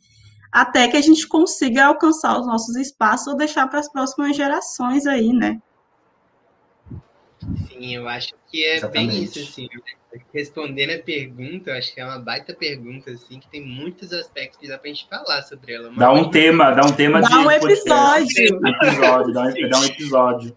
[0.52, 5.06] até que a gente consiga alcançar os nossos espaços ou deixar para as próximas gerações
[5.06, 5.60] aí, né?
[7.68, 9.12] Sim, eu acho que é Exatamente.
[9.12, 9.68] bem isso, assim.
[10.34, 14.58] Respondendo a pergunta, eu acho que é uma baita pergunta, assim, que tem muitos aspectos
[14.58, 15.90] que dá pra gente falar sobre ela.
[15.96, 17.34] Dá um tema, dá um tema dá de...
[17.36, 18.60] Um episódio.
[18.60, 20.56] Um episódio, dá um, dá um episódio.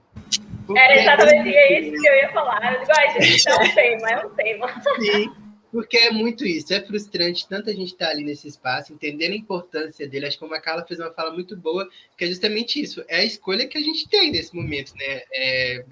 [0.75, 2.73] Era exatamente isso que eu ia falar.
[2.73, 4.67] Eu digo, ai, gente, é um tema, é um tema.
[4.99, 5.42] Sim.
[5.73, 9.37] Porque é muito isso, é frustrante tanta gente estar tá ali nesse espaço, entendendo a
[9.37, 10.27] importância dele.
[10.27, 13.03] Acho que a Carla fez uma fala muito boa, que é justamente isso.
[13.07, 15.23] É a escolha que a gente tem nesse momento, né?
[15.33, 15.85] É,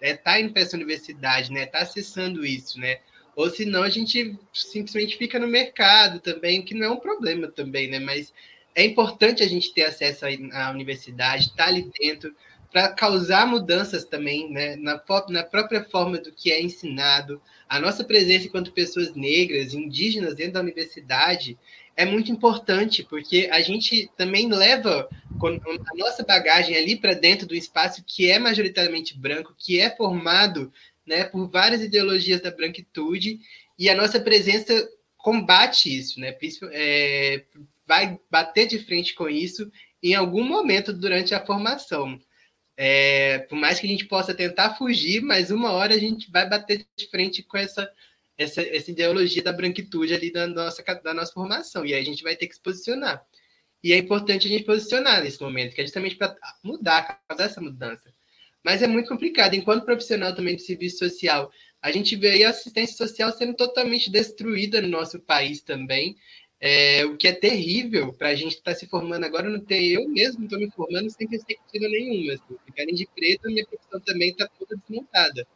[0.00, 1.64] é tá indo para essa universidade, né?
[1.64, 2.98] Tá acessando isso, né?
[3.36, 7.88] Ou senão a gente simplesmente fica no mercado também, que não é um problema também,
[7.88, 8.00] né?
[8.00, 8.34] Mas
[8.74, 12.34] é importante a gente ter acesso à universidade, estar tá ali dentro,
[12.70, 17.40] para causar mudanças também né, na, na, própria forma do que é ensinado.
[17.68, 21.58] A nossa presença enquanto pessoas negras, indígenas dentro da universidade
[21.96, 25.08] é muito importante, porque a gente também leva
[25.42, 30.72] a nossa bagagem ali para dentro do espaço que é majoritariamente branco, que é formado
[31.04, 33.40] né, por várias ideologias da branquitude,
[33.78, 36.36] e a nossa presença combate isso, né?
[36.72, 37.42] É,
[37.86, 39.70] vai bater de frente com isso
[40.02, 42.18] em algum momento durante a formação.
[42.80, 46.48] É, por mais que a gente possa tentar fugir, mas uma hora a gente vai
[46.48, 47.90] bater de frente com essa,
[48.38, 51.84] essa, essa ideologia da branquitude ali da nossa, da nossa formação.
[51.84, 53.20] E aí a gente vai ter que se posicionar.
[53.82, 57.60] E é importante a gente posicionar nesse momento, que é justamente para mudar, causar essa
[57.60, 58.14] mudança.
[58.64, 59.54] Mas é muito complicado.
[59.54, 61.50] Enquanto profissional também de serviço social,
[61.82, 66.16] a gente vê aí a assistência social sendo totalmente destruída no nosso país também.
[66.60, 69.88] É, o que é terrível para a gente estar tá se formando agora, não tem
[69.88, 72.34] eu mesmo estou me formando sem perspectiva nenhuma.
[72.34, 75.46] Assim, ficarem de preto, minha profissão também está toda desmontada.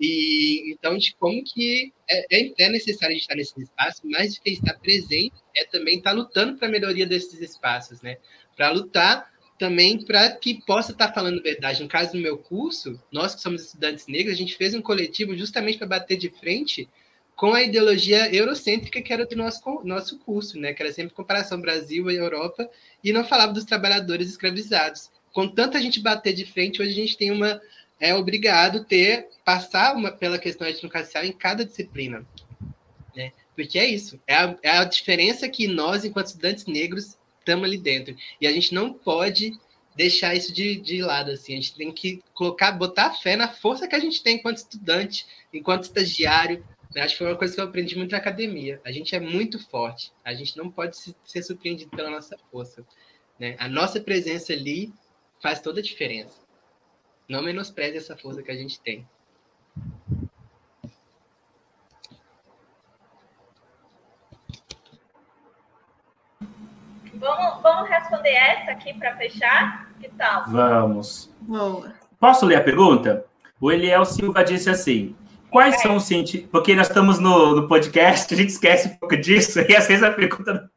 [0.00, 4.50] E então, de como que é, é, é necessário estar nesse espaço, mas de que
[4.50, 8.16] estar presente é também estar tá lutando para a melhoria desses espaços, né?
[8.56, 9.28] Para lutar
[9.58, 11.82] também para que possa estar tá falando verdade.
[11.82, 15.36] No caso do meu curso, nós que somos estudantes negros, a gente fez um coletivo
[15.36, 16.88] justamente para bater de frente
[17.38, 20.74] com a ideologia eurocêntrica que era do nosso, nosso curso, né?
[20.74, 22.68] que era sempre comparação Brasil e Europa,
[23.02, 25.08] e não falava dos trabalhadores escravizados.
[25.32, 27.62] Com tanta gente bater de frente, hoje a gente tem uma
[28.00, 32.26] é obrigado ter passar uma, pela questão étnico-racial em cada disciplina.
[33.14, 33.32] né?
[33.54, 37.78] Porque é isso, é a, é a diferença que nós, enquanto estudantes negros, estamos ali
[37.78, 38.16] dentro.
[38.40, 39.56] E a gente não pode
[39.94, 41.52] deixar isso de, de lado, assim.
[41.52, 45.24] A gente tem que colocar, botar fé na força que a gente tem enquanto estudante,
[45.52, 46.64] enquanto estagiário.
[46.94, 47.02] Né?
[47.02, 48.80] Acho que foi uma coisa que eu aprendi muito na academia.
[48.84, 50.12] A gente é muito forte.
[50.24, 52.84] A gente não pode ser surpreendido pela nossa força.
[53.38, 53.56] Né?
[53.58, 54.92] A nossa presença ali
[55.40, 56.40] faz toda a diferença.
[57.28, 59.06] Não menospreze essa força que a gente tem.
[67.14, 69.92] Vamos, vamos responder essa aqui para fechar?
[70.00, 70.44] Que tal?
[70.48, 71.30] Vamos.
[71.40, 71.92] Boa.
[72.18, 73.26] Posso ler a pergunta?
[73.60, 75.16] O Eliel Silva disse assim:
[75.50, 75.78] Quais É.
[75.78, 76.50] são os cientistas.
[76.50, 80.02] Porque nós estamos no, no podcast, a gente esquece um pouco disso, e às vezes
[80.02, 80.70] a pergunta.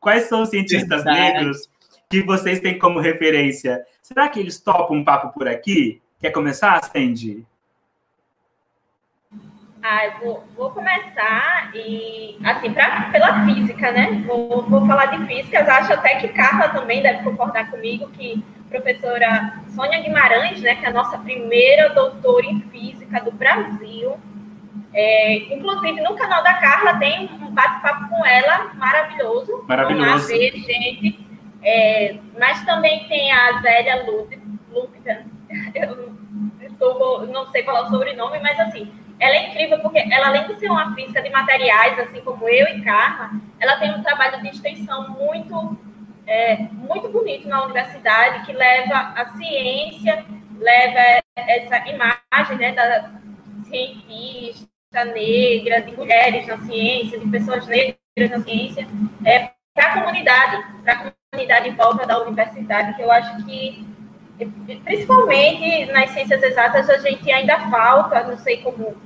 [0.00, 1.20] Quais são os cientistas Verdade.
[1.20, 1.68] negros
[2.10, 3.80] que vocês têm como referência?
[4.02, 6.02] Será que eles topam um papo por aqui?
[6.20, 7.46] Quer começar, Sandy?
[9.84, 14.22] Ah, eu vou, vou começar e, assim, pra, pela física, né?
[14.26, 15.68] Vou, vou falar de físicas.
[15.68, 20.88] Acho até que Carla também deve concordar comigo que professora Sônia Guimarães, né, que é
[20.88, 24.18] a nossa primeira doutora em física do Brasil,
[24.94, 29.64] é, inclusive no canal da Carla tem um bate-papo com ela maravilhoso.
[29.68, 30.28] Maravilhoso.
[30.28, 31.26] Ver, gente.
[31.62, 34.58] É, mas também tem a Zélia Lupin,
[35.74, 36.12] eu
[36.62, 40.48] estou, não sei qual é o sobrenome, mas assim, ela é incrível porque ela, além
[40.48, 44.42] de ser uma física de materiais, assim como eu e Karma, ela tem um trabalho
[44.42, 45.78] de extensão muito,
[46.26, 50.24] é, muito bonito na universidade, que leva a ciência,
[50.58, 53.10] leva essa imagem né, da
[53.66, 58.86] cientista negra, de mulheres na ciência, de pessoas negras na ciência,
[59.24, 63.86] é, para a comunidade, para a comunidade em volta da universidade, que eu acho que
[64.84, 68.96] principalmente nas ciências exatas a gente ainda falta, não sei como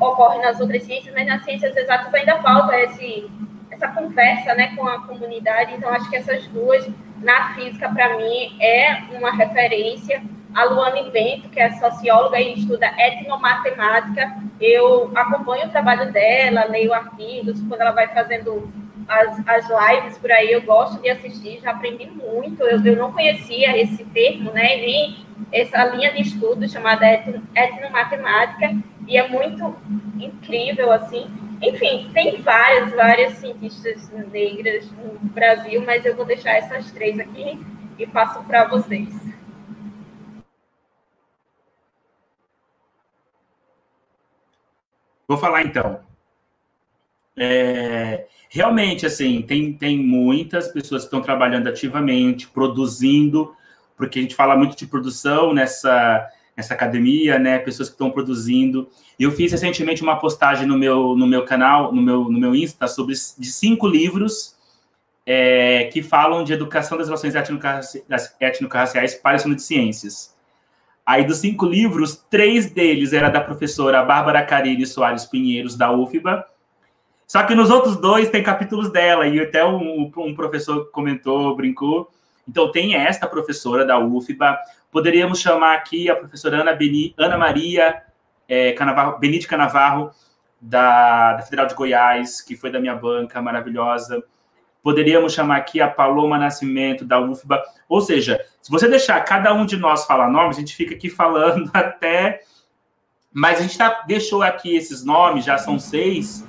[0.00, 3.30] ocorre nas outras ciências, mas nas ciências exatas ainda falta esse,
[3.78, 6.86] essa conversa né, com a comunidade, então acho que essas duas,
[7.18, 10.20] na física, para mim, é uma referência.
[10.54, 16.92] A Luane Bento, que é socióloga e estuda etnomatemática, eu acompanho o trabalho dela, leio
[16.92, 18.68] artigos, quando ela vai fazendo
[19.06, 22.62] as, as lives por aí, eu gosto de assistir, já aprendi muito.
[22.62, 24.76] Eu, eu não conhecia esse termo, né?
[24.76, 25.18] Nem
[25.52, 28.76] essa linha de estudo chamada etno, etnomatemática,
[29.08, 29.74] e é muito
[30.20, 31.26] incrível, assim.
[31.62, 37.58] Enfim, tem várias, várias cientistas negras no Brasil, mas eu vou deixar essas três aqui
[37.98, 39.08] e passo para vocês.
[45.26, 46.00] Vou falar então.
[47.36, 53.54] É, realmente, assim, tem, tem muitas pessoas que estão trabalhando ativamente, produzindo,
[53.96, 56.28] porque a gente fala muito de produção nessa,
[56.58, 57.60] nessa academia, né?
[57.60, 58.88] Pessoas que estão produzindo.
[59.16, 62.88] Eu fiz recentemente uma postagem no meu, no meu canal, no meu, no meu Insta,
[62.88, 64.56] sobre de cinco livros
[65.24, 67.34] é, que falam de educação das relações
[68.40, 70.34] étnico-raciais para o ensino de ciências.
[71.06, 76.44] Aí, dos cinco livros, três deles era da professora Bárbara Carilli Soares Pinheiros, da UFBA.
[77.24, 82.10] Só que nos outros dois tem capítulos dela, e até um, um professor comentou, brincou.
[82.48, 84.58] Então, tem esta professora da UFBA.
[84.90, 88.02] Poderíamos chamar aqui a professora Ana, Beni, Ana Maria
[88.48, 90.10] é, Canavarro, Benite Canavarro,
[90.60, 94.24] da, da Federal de Goiás, que foi da minha banca, maravilhosa.
[94.82, 97.62] Poderíamos chamar aqui a Paloma Nascimento, da UFBA.
[97.88, 101.10] Ou seja, se você deixar cada um de nós falar nomes, a gente fica aqui
[101.10, 102.40] falando até.
[103.30, 106.46] Mas a gente tá, deixou aqui esses nomes, já são seis,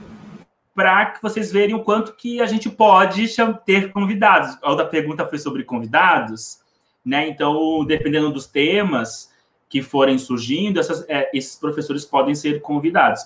[0.74, 3.28] para que vocês verem o quanto que a gente pode
[3.66, 4.58] ter convidados.
[4.62, 6.62] A outra pergunta foi sobre convidados,
[7.10, 7.28] né?
[7.28, 9.34] Então, dependendo dos temas
[9.68, 13.22] que forem surgindo, essas, é, esses professores podem ser convidados.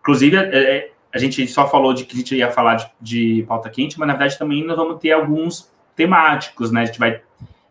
[0.00, 3.68] Inclusive, é, a gente só falou de que a gente ia falar de, de, pauta
[3.68, 6.82] quente, mas na verdade também nós vamos ter alguns temáticos, né?
[6.82, 7.20] A gente vai.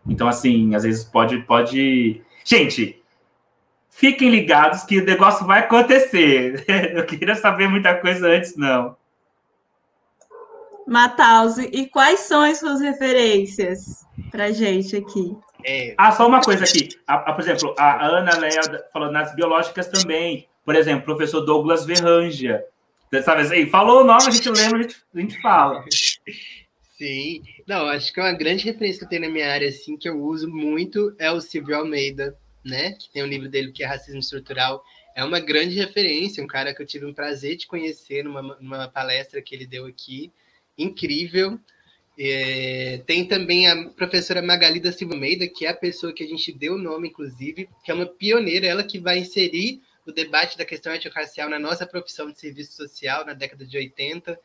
[0.06, 1.38] Então, assim, às vezes pode.
[1.42, 2.22] pode...
[2.44, 3.02] Gente,
[3.90, 6.64] fiquem ligados que o negócio vai acontecer.
[6.94, 8.96] Eu queria saber muita coisa antes, não.
[10.86, 14.05] Mataus, e quais são as suas referências
[14.36, 15.34] para gente aqui?
[15.64, 16.90] É, Ah, só uma coisa aqui.
[17.06, 18.60] A, a, por exemplo, a Ana Léa
[18.92, 20.46] falou nas biológicas também.
[20.64, 22.62] Por exemplo, professor Douglas Verranja.
[23.24, 25.84] Sabe assim, falou o nome, a gente lembra, a gente, a gente fala.
[26.98, 27.42] Sim.
[27.66, 30.20] Não, acho que uma grande referência que eu tenho na minha área, assim, que eu
[30.20, 32.92] uso muito é o Silvio Almeida, né?
[32.92, 34.82] Que tem um livro dele que é Racismo Estrutural.
[35.14, 38.88] É uma grande referência, um cara que eu tive um prazer de conhecer numa, numa
[38.88, 40.32] palestra que ele deu aqui.
[40.76, 41.58] Incrível.
[42.18, 46.26] É, tem também a professora Magali da Silva Almeida, que é a pessoa que a
[46.26, 50.56] gente deu o nome, inclusive, que é uma pioneira, ela que vai inserir o debate
[50.56, 54.38] da questão étnico-racial na nossa profissão de serviço social na década de 80,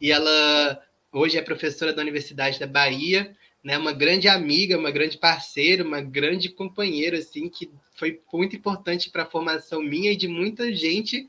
[0.00, 5.18] e ela hoje é professora da Universidade da Bahia, né, uma grande amiga, uma grande
[5.18, 10.28] parceira, uma grande companheira, assim, que foi muito importante para a formação minha e de
[10.28, 11.28] muita gente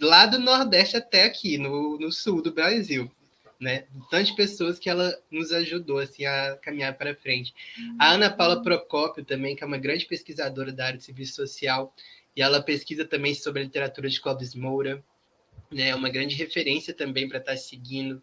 [0.00, 3.10] lá do Nordeste até aqui, no, no sul do Brasil
[3.62, 3.84] né?
[4.10, 7.54] Tantas pessoas que ela nos ajudou assim a caminhar para frente.
[7.98, 11.94] A Ana Paula Procópio também, que é uma grande pesquisadora da área de serviço social,
[12.34, 15.02] e ela pesquisa também sobre a literatura de Clóvis Moura,
[15.70, 15.90] né?
[15.90, 18.20] É uma grande referência também para estar tá seguindo.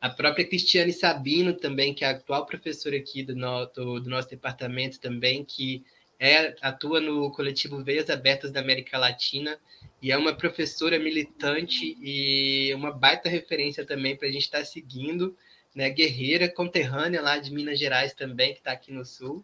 [0.00, 4.10] A própria Cristiane Sabino também, que é a atual professora aqui do, no, do, do
[4.10, 5.84] nosso departamento também, que
[6.18, 9.58] é, atua no coletivo Veias Abertas da América Latina
[10.04, 14.64] e é uma professora militante e uma baita referência também para a gente estar tá
[14.66, 15.34] seguindo,
[15.74, 15.88] né?
[15.88, 19.42] Guerreira, conterrânea lá de Minas Gerais também, que está aqui no sul.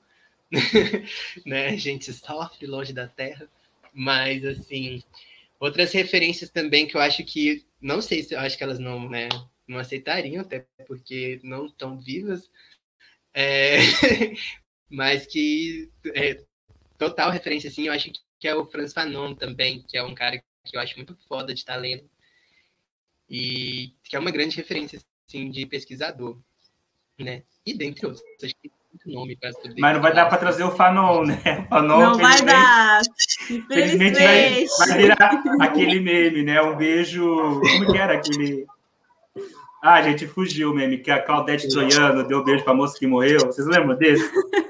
[1.46, 1.68] né?
[1.68, 3.48] A gente sofre longe da terra,
[3.90, 5.02] mas assim,
[5.58, 9.08] outras referências também que eu acho que, não sei se eu acho que elas não,
[9.08, 9.30] né,
[9.66, 12.50] não aceitariam, até porque não estão vivas,
[13.32, 13.78] é,
[14.90, 16.44] mas que é,
[16.98, 20.42] total referência, assim, eu acho que é o Franz Fanon também, que é um cara
[20.70, 22.04] que eu acho muito foda de estar lendo.
[23.28, 26.36] E que é uma grande referência, assim, de pesquisador,
[27.18, 27.42] né?
[27.64, 28.24] E dentre outros.
[28.42, 29.74] Acho que tem muito nome para poder...
[29.78, 31.40] Mas não vai dar para trazer o Fanon, né?
[31.66, 33.02] O Fanon, não vai dar.
[33.48, 36.60] Infelizmente vai, vai virar aquele meme, né?
[36.60, 37.60] Um beijo...
[37.60, 38.66] Como que era aquele...
[39.82, 43.06] Ah, gente, fugiu o meme, que a Claudete Zoiano deu beijo para a moça que
[43.06, 43.46] morreu.
[43.46, 44.22] Vocês lembram desse?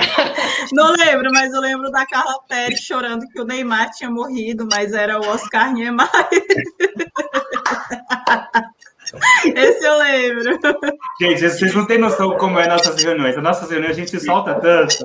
[0.72, 4.92] Não lembro, mas eu lembro da Carla Pérez chorando que o Neymar tinha morrido, mas
[4.92, 6.08] era o Oscar Niemeyer.
[9.44, 10.58] Esse eu lembro.
[11.20, 13.36] Gente, vocês não têm noção como é nossas reuniões.
[13.36, 15.04] As nossas reuniões a gente se solta tanto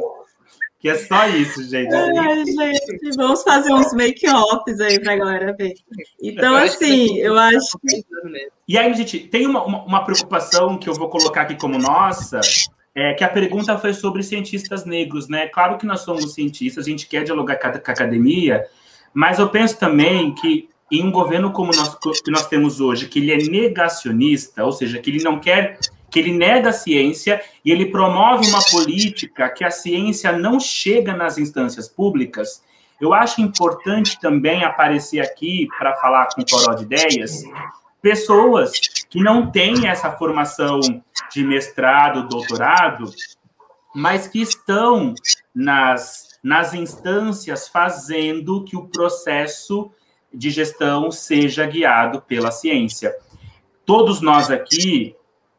[0.86, 1.92] que é só isso, gente.
[1.96, 5.74] Ai, gente, vamos fazer uns make-offs aí pra galera ver.
[6.22, 8.06] Então, assim, eu acho que.
[8.68, 12.40] E aí, gente, tem uma, uma, uma preocupação que eu vou colocar aqui como nossa,
[12.96, 15.48] é, que a pergunta foi sobre cientistas negros, né?
[15.48, 18.66] Claro que nós somos cientistas, a gente quer dialogar com a, academia,
[19.14, 23.20] mas eu penso também que em um governo como nós, que nós temos hoje, que
[23.20, 25.78] ele é negacionista, ou seja, que ele não quer,
[26.10, 31.14] que ele nega a ciência e ele promove uma política que a ciência não chega
[31.14, 32.64] nas instâncias públicas,
[33.02, 37.44] eu acho importante também aparecer aqui para falar com o Toró de Ideias,
[38.06, 38.80] pessoas
[39.10, 40.80] que não têm essa formação
[41.34, 43.12] de mestrado, doutorado,
[43.96, 45.16] mas que estão
[45.56, 49.92] nas, nas instâncias fazendo que o processo
[50.32, 53.12] de gestão seja guiado pela ciência.
[53.88, 55.16] Todos nós aqui,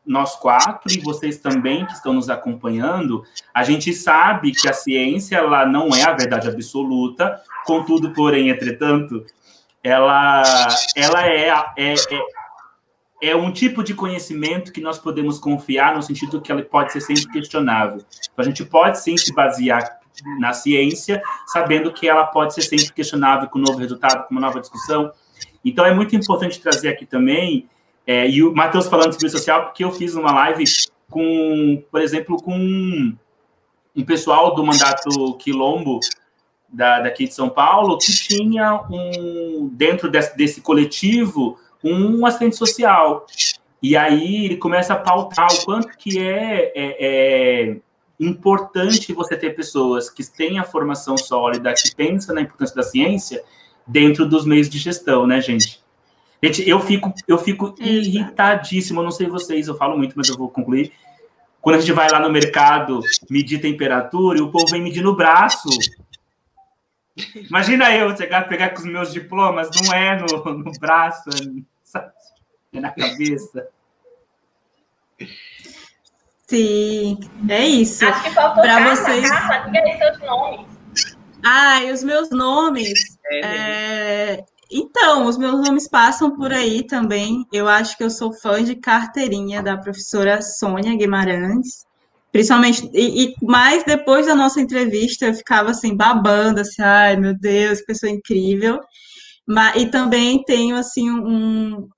[0.06, 5.38] nós quatro e vocês também que estão nos acompanhando, a gente sabe que a ciência
[5.38, 9.26] ela não é a verdade absoluta, contudo, porém, entretanto,
[9.86, 10.42] ela,
[10.96, 12.20] ela é, é, é,
[13.22, 17.00] é um tipo de conhecimento que nós podemos confiar no sentido que ela pode ser
[17.00, 17.98] sempre questionável.
[18.32, 20.00] Então, a gente pode sim se basear
[20.40, 24.40] na ciência, sabendo que ela pode ser sempre questionável com um novo resultado, com uma
[24.40, 25.12] nova discussão.
[25.64, 27.68] Então, é muito importante trazer aqui também,
[28.04, 30.64] é, e o Matheus falando serviço social, porque eu fiz uma live
[31.08, 32.56] com, por exemplo, com
[33.94, 36.00] um pessoal do mandato Quilombo,
[36.76, 43.24] da, daqui de São Paulo, que tinha um, dentro desse, desse coletivo, um assistente social.
[43.82, 47.76] E aí ele começa a pautar o quanto que é, é, é
[48.20, 53.42] importante você ter pessoas que têm a formação sólida, que pensam na importância da ciência
[53.86, 55.80] dentro dos meios de gestão, né, gente?
[56.42, 60.36] Gente, eu fico, eu fico irritadíssimo, eu não sei vocês, eu falo muito, mas eu
[60.36, 60.92] vou concluir.
[61.62, 63.00] Quando a gente vai lá no mercado
[63.30, 65.68] medir temperatura e o povo vem medir no braço.
[67.34, 71.30] Imagina eu chegar pegar com os meus diplomas, não é no, no braço,
[72.72, 73.68] é na cabeça.
[76.46, 78.04] Sim, é isso.
[78.04, 79.28] Acho que faltou Para vocês.
[79.28, 80.66] Carla, diga aí seus nomes.
[81.44, 83.18] Ah, e os meus nomes.
[83.30, 84.44] É, é...
[84.70, 87.46] Então, os meus nomes passam por aí também.
[87.52, 91.85] Eu acho que eu sou fã de carteirinha da professora Sônia Guimarães.
[92.36, 97.34] Principalmente, e, e mais depois da nossa entrevista, eu ficava assim, babando, assim, ai meu
[97.34, 98.78] Deus, pessoa incrível.
[99.48, 101.88] Mas, e também tenho assim um.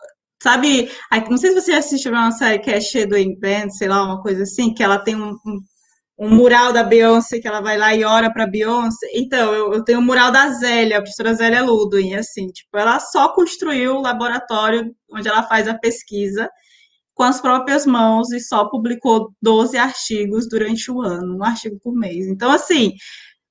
[0.41, 0.89] Sabe,
[1.29, 4.45] não sei se você assistiu uma série que é Shadowing Band, sei lá, uma coisa
[4.45, 5.59] assim, que ela tem um, um,
[6.21, 9.09] um mural da Beyoncé, que ela vai lá e ora para Beyoncé.
[9.15, 12.79] Então, eu, eu, tenho o um mural da Zélia, a professora Zélia Ludwig, assim, tipo,
[12.79, 16.49] ela só construiu o laboratório onde ela faz a pesquisa
[17.19, 21.93] com as próprias mãos e só publicou 12 artigos durante o ano, um artigo por
[21.93, 22.29] mês.
[22.29, 22.93] Então, assim,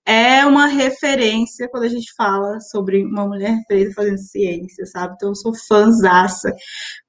[0.05, 5.15] é uma referência quando a gente fala sobre uma mulher preta fazendo ciência, sabe?
[5.15, 6.49] Então, eu sou fãzaça.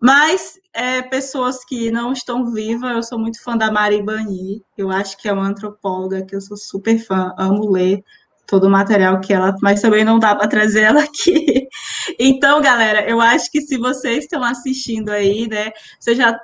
[0.02, 4.90] Mas, é, pessoas que não estão vivas, eu sou muito fã da Mari Bani, eu
[4.90, 8.02] acho que é uma antropóloga que eu sou super fã, amo ler
[8.48, 11.68] todo o material que ela, mas também não dá para trazer ela aqui.
[12.18, 16.38] Então, galera, eu acho que se vocês estão assistindo aí, né, vocês já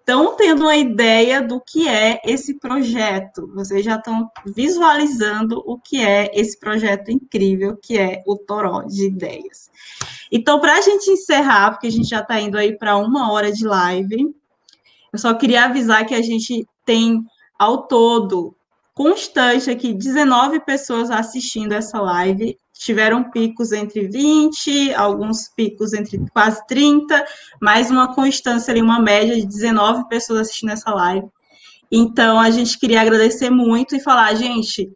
[0.00, 6.00] estão tendo uma ideia do que é esse projeto, vocês já estão visualizando o que
[6.00, 9.70] é esse projeto incrível que é o Toró de Ideias.
[10.32, 13.52] Então, para a gente encerrar, porque a gente já está indo aí para uma hora
[13.52, 14.34] de live,
[15.12, 17.24] eu só queria avisar que a gente tem
[17.58, 18.56] ao todo
[19.00, 26.66] constante aqui 19 pessoas assistindo essa live tiveram picos entre 20, alguns picos entre quase
[26.66, 27.24] 30,
[27.62, 31.26] mais uma constância ali, uma média de 19 pessoas assistindo essa live.
[31.90, 34.92] Então, a gente queria agradecer muito e falar, gente,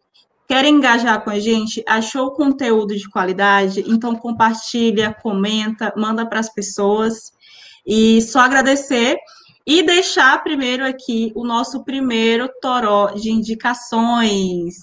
[0.47, 1.83] quer engajar com a gente?
[1.87, 3.83] Achou conteúdo de qualidade?
[3.87, 7.31] Então, compartilha, comenta, manda para as pessoas.
[7.83, 9.17] E só agradecer
[9.65, 14.75] e deixar primeiro aqui o nosso primeiro toró de indicações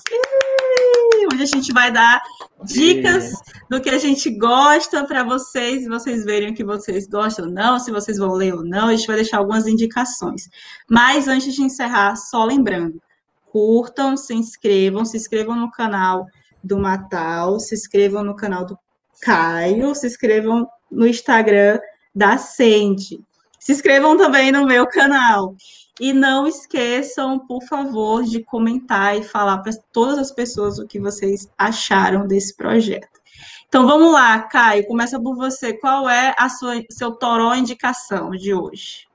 [1.32, 2.20] onde a gente vai dar
[2.64, 3.32] dicas
[3.70, 7.78] do que a gente gosta para vocês, vocês verem o que vocês gostam ou não,
[7.78, 10.48] se vocês vão ler ou não, a gente vai deixar algumas indicações.
[10.88, 13.00] Mas antes de encerrar, só lembrando,
[13.46, 16.26] curtam, se inscrevam, se inscrevam no canal
[16.62, 18.78] do Matal, se inscrevam no canal do
[19.20, 21.78] Caio, se inscrevam no Instagram
[22.14, 23.20] da Sandy.
[23.62, 25.54] Se inscrevam também no meu canal.
[26.00, 30.98] E não esqueçam, por favor, de comentar e falar para todas as pessoas o que
[30.98, 33.20] vocês acharam desse projeto.
[33.68, 35.72] Então vamos lá, Caio, começa por você.
[35.74, 39.06] Qual é a sua seu toró indicação de hoje?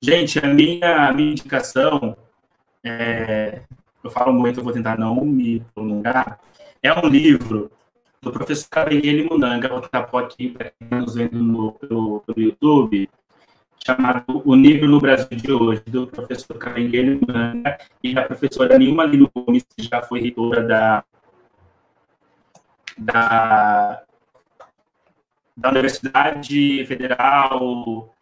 [0.00, 2.16] Gente, a minha, a minha indicação,
[2.84, 3.62] é,
[4.04, 6.38] eu falo muito, eu vou tentar não me prolongar,
[6.80, 7.72] é um livro
[8.24, 12.20] do professor Gabriel Munanga, vou tentar pôr aqui para quem está nos vendo no, pelo,
[12.20, 13.08] pelo YouTube,
[13.86, 19.04] chamado O Negro no Brasil de Hoje, do professor Caringuele Manga e da professora Nilma
[19.04, 21.04] Lino Gomes, que já foi reitora da,
[22.96, 24.02] da,
[25.54, 28.14] da Universidade Federal.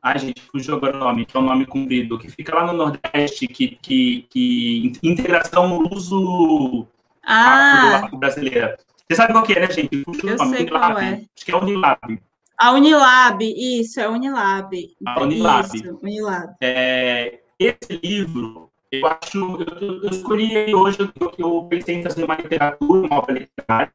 [0.00, 2.74] Ai, gente, fugiu agora o nome, que é um nome comprido, que fica lá no
[2.74, 6.86] Nordeste, que, que, que integração uso
[7.26, 8.08] ah.
[8.12, 8.78] brasileira.
[9.08, 10.04] Você sabe qual que é, né, gente?
[10.06, 11.14] Eu sei qual é.
[11.14, 12.20] Acho que é Unilab.
[12.58, 14.74] A Unilab, isso, é Unilab.
[15.06, 15.76] A Unilab.
[15.76, 16.54] Isso, Unilab.
[16.60, 19.38] É, esse livro, eu acho,
[19.80, 23.92] eu, eu escolhi ele hoje, eu, eu pensei em fazer uma literatura, uma obra literária.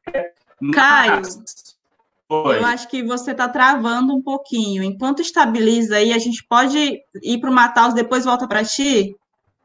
[0.72, 1.22] Caio,
[2.30, 4.82] eu acho que você está travando um pouquinho.
[4.82, 9.14] Enquanto estabiliza aí, a gente pode ir para o Mataus, depois volta para ti?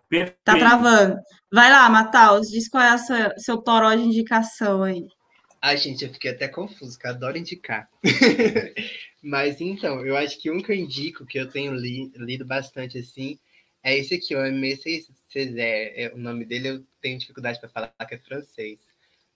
[0.10, 0.39] Perfeito.
[0.43, 1.18] Tá travando.
[1.52, 5.08] Vai lá, Mataus, diz qual é o seu toró de indicação aí.
[5.68, 7.89] Ai, gente, eu fiquei até confuso, que eu adoro indicar.
[9.22, 12.97] Mas então, eu acho que um que eu indico, que eu tenho li, lido bastante
[12.97, 13.38] assim,
[13.84, 15.91] é esse aqui, o Aimé Césaire.
[15.93, 18.80] É, o nome dele eu tenho dificuldade para falar, que é francês.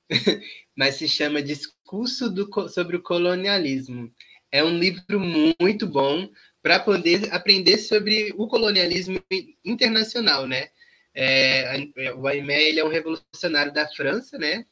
[0.73, 4.09] Mas se chama Discurso do, sobre o Colonialismo.
[4.49, 5.19] É um livro
[5.59, 6.29] muito bom
[6.63, 9.21] para poder aprender sobre o colonialismo
[9.65, 10.69] internacional, né?
[11.13, 11.75] É,
[12.15, 14.65] o Aimé ele é um revolucionário da França, né?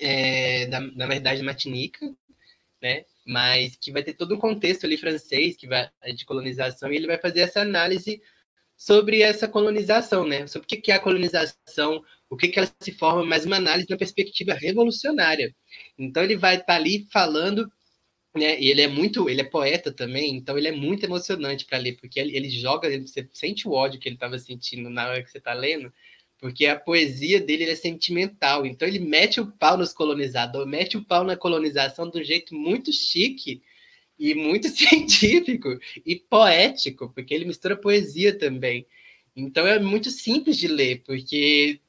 [0.00, 2.14] É, da, na verdade, Martinica,
[2.82, 3.04] né?
[3.26, 7.06] Mas que vai ter todo um contexto ali francês que vai de colonização e ele
[7.06, 8.20] vai fazer essa análise
[8.76, 10.46] sobre essa colonização, né?
[10.46, 13.86] Sobre o que é a colonização, o que, que ela se forma, mas uma análise
[13.90, 15.54] uma perspectiva revolucionária.
[15.98, 17.70] Então ele vai estar tá ali falando,
[18.34, 18.60] né?
[18.60, 21.96] E ele é muito, ele é poeta também, então ele é muito emocionante para ler,
[21.96, 25.30] porque ele, ele joga, você sente o ódio que ele estava sentindo na hora que
[25.30, 25.92] você está lendo,
[26.44, 28.66] porque a poesia dele é sentimental.
[28.66, 32.54] Então ele mete o pau nos colonizadores, mete o pau na colonização de um jeito
[32.54, 33.62] muito chique
[34.18, 35.70] e muito científico
[36.04, 38.86] e poético, porque ele mistura poesia também.
[39.34, 41.80] Então é muito simples de ler, porque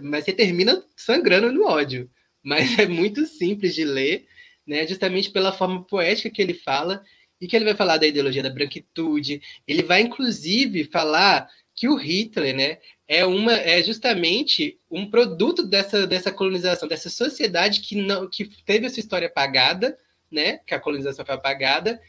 [0.00, 2.08] mas você termina sangrando no ódio.
[2.40, 4.28] Mas é muito simples de ler,
[4.64, 4.86] né?
[4.86, 7.02] Justamente pela forma poética que ele fala
[7.40, 9.42] e que ele vai falar da ideologia da branquitude.
[9.66, 16.06] Ele vai inclusive falar que o Hitler, né, é uma é justamente um produto dessa,
[16.06, 19.98] dessa colonização, dessa sociedade que não que teve essa história apagada,
[20.30, 20.58] né?
[20.66, 22.00] Que a colonização foi apagada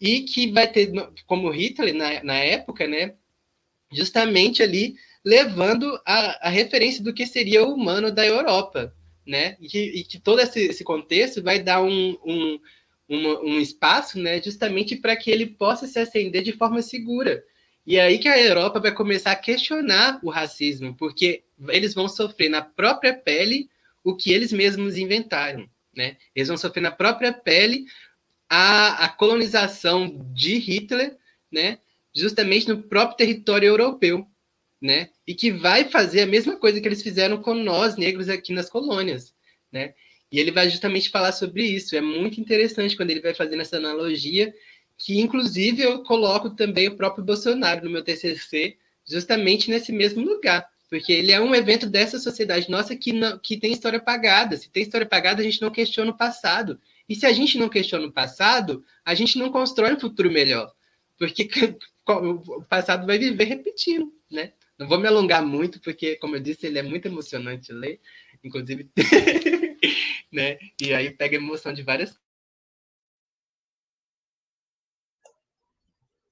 [0.00, 0.92] e que vai ter
[1.26, 3.14] como Hitler na, na época, né?
[3.92, 8.94] Justamente ali levando a, a referência do que seria o humano da Europa,
[9.26, 9.56] né?
[9.60, 12.60] E que, e que todo esse, esse, contexto vai dar um, um,
[13.08, 14.42] um espaço, né?
[14.42, 17.42] Justamente para que ele possa se ascender de forma segura
[17.86, 22.48] e aí que a Europa vai começar a questionar o racismo, porque eles vão sofrer
[22.48, 23.68] na própria pele
[24.04, 26.16] o que eles mesmos inventaram, né?
[26.34, 27.86] Eles vão sofrer na própria pele
[28.48, 31.16] a, a colonização de Hitler,
[31.50, 31.78] né?
[32.14, 34.26] Justamente no próprio território europeu,
[34.80, 35.10] né?
[35.26, 38.68] E que vai fazer a mesma coisa que eles fizeram com nós negros aqui nas
[38.68, 39.34] colônias,
[39.70, 39.94] né?
[40.32, 41.96] E ele vai justamente falar sobre isso.
[41.96, 44.54] É muito interessante quando ele vai fazendo essa analogia,
[45.00, 48.76] que inclusive eu coloco também o próprio Bolsonaro no meu TCC,
[49.08, 53.56] justamente nesse mesmo lugar, porque ele é um evento dessa sociedade nossa que, não, que
[53.56, 54.58] tem história apagada.
[54.58, 56.78] Se tem história apagada, a gente não questiona o passado.
[57.08, 60.70] E se a gente não questiona o passado, a gente não constrói um futuro melhor,
[61.18, 61.48] porque
[62.06, 64.52] o passado vai viver repetindo, né?
[64.78, 68.00] Não vou me alongar muito, porque, como eu disse, ele é muito emocionante ler,
[68.44, 68.90] inclusive,
[70.30, 70.58] né?
[70.78, 72.18] E aí pega emoção de várias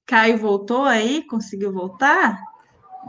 [0.09, 1.23] Caio voltou aí?
[1.23, 2.41] Conseguiu voltar?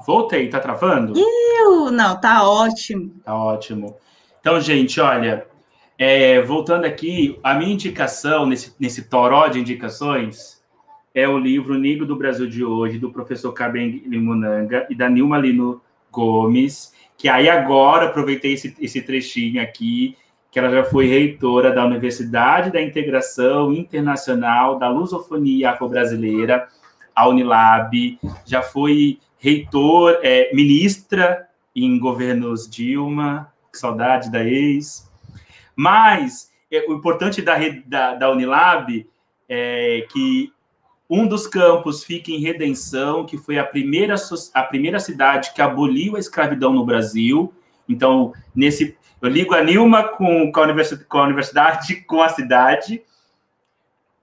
[0.05, 1.13] Voltei, tá travando?
[1.17, 3.15] Iu, não, tá ótimo.
[3.23, 3.95] Tá ótimo.
[4.41, 5.47] Então, gente, olha,
[5.97, 10.61] é, voltando aqui, a minha indicação nesse, nesse toró de indicações
[11.15, 15.37] é o livro Negro do Brasil de hoje, do professor Carmen Limunanga e da Nilma
[15.37, 15.81] Lino
[16.11, 20.17] Gomes, que aí agora aproveitei esse, esse trechinho aqui,
[20.51, 26.67] que ela já foi reitora da Universidade da Integração Internacional da Lusofonia Afro-Brasileira,
[27.15, 35.09] a Unilab, já foi reitor, é, ministra em governos Dilma, que saudade da ex.
[35.75, 37.55] Mas é, o importante da,
[37.85, 39.07] da, da Unilab
[39.47, 40.51] é que
[41.09, 44.15] um dos campos fica em Redenção, que foi a primeira,
[44.53, 47.51] a primeira cidade que aboliu a escravidão no Brasil.
[47.87, 52.29] Então, nesse, eu ligo a Nilma com, com, a, universidade, com a universidade, com a
[52.29, 53.01] cidade.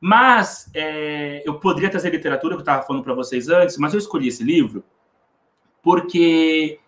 [0.08, 3.98] Mas é, eu poderia trazer literatura, que eu estava falando para vocês antes, mas eu
[3.98, 4.84] escolhi esse livro
[5.82, 6.78] porque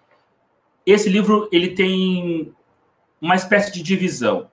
[0.87, 2.55] esse livro ele tem
[3.21, 4.49] uma espécie de divisão.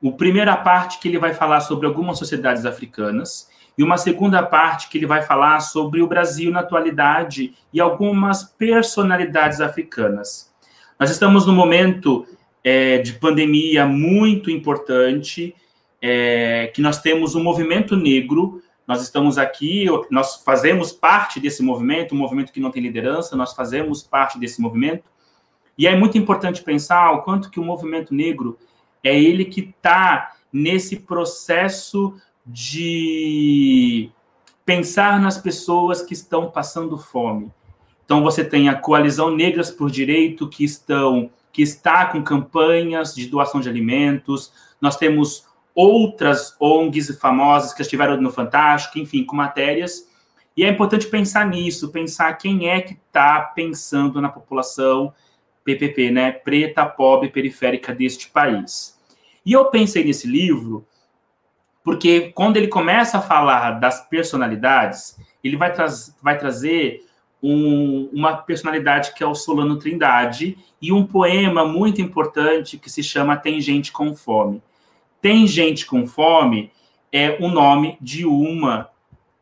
[0.00, 4.88] O primeira parte que ele vai falar sobre algumas sociedades africanas e uma segunda parte
[4.88, 10.54] que ele vai falar sobre o Brasil na atualidade e algumas personalidades africanas.
[10.96, 12.24] Nós estamos num momento
[12.62, 15.56] é, de pandemia muito importante,
[16.00, 22.14] é, que nós temos um movimento negro, nós estamos aqui, nós fazemos parte desse movimento,
[22.14, 25.04] um movimento que não tem liderança, nós fazemos parte desse movimento,
[25.78, 28.58] e é muito importante pensar o quanto que o movimento negro
[29.02, 32.14] é ele que está nesse processo
[32.44, 34.10] de
[34.64, 37.50] pensar nas pessoas que estão passando fome.
[38.04, 43.26] Então você tem a coalizão Negras por Direito que estão que está com campanhas de
[43.26, 44.52] doação de alimentos.
[44.80, 50.08] Nós temos outras ONGs famosas que estiveram no Fantástico, enfim, com matérias.
[50.56, 55.12] E é importante pensar nisso, pensar quem é que está pensando na população
[55.64, 58.98] PPP, né, preta, pobre, periférica deste país.
[59.44, 60.86] E eu pensei nesse livro
[61.82, 65.86] porque quando ele começa a falar das personalidades, ele vai, tra
[66.22, 67.06] vai trazer
[67.42, 73.02] um, uma personalidade que é o Solano Trindade e um poema muito importante que se
[73.02, 74.62] chama Tem Gente com Fome.
[75.20, 76.72] Tem Gente com Fome
[77.12, 78.88] é o nome de uma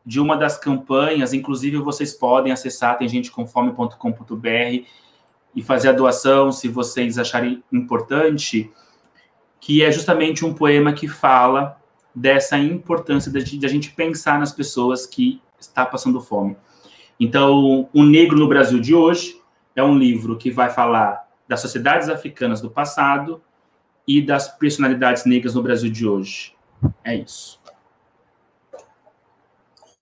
[0.05, 4.85] de uma das campanhas, inclusive vocês podem acessar temgentecomfome.com.br
[5.55, 8.71] e fazer a doação se vocês acharem importante,
[9.59, 11.79] que é justamente um poema que fala
[12.15, 16.57] dessa importância de a gente pensar nas pessoas que está passando fome.
[17.19, 19.39] Então, O Negro no Brasil de hoje
[19.75, 23.41] é um livro que vai falar das sociedades africanas do passado
[24.09, 26.55] e das personalidades negras no Brasil de hoje.
[27.03, 27.61] É isso.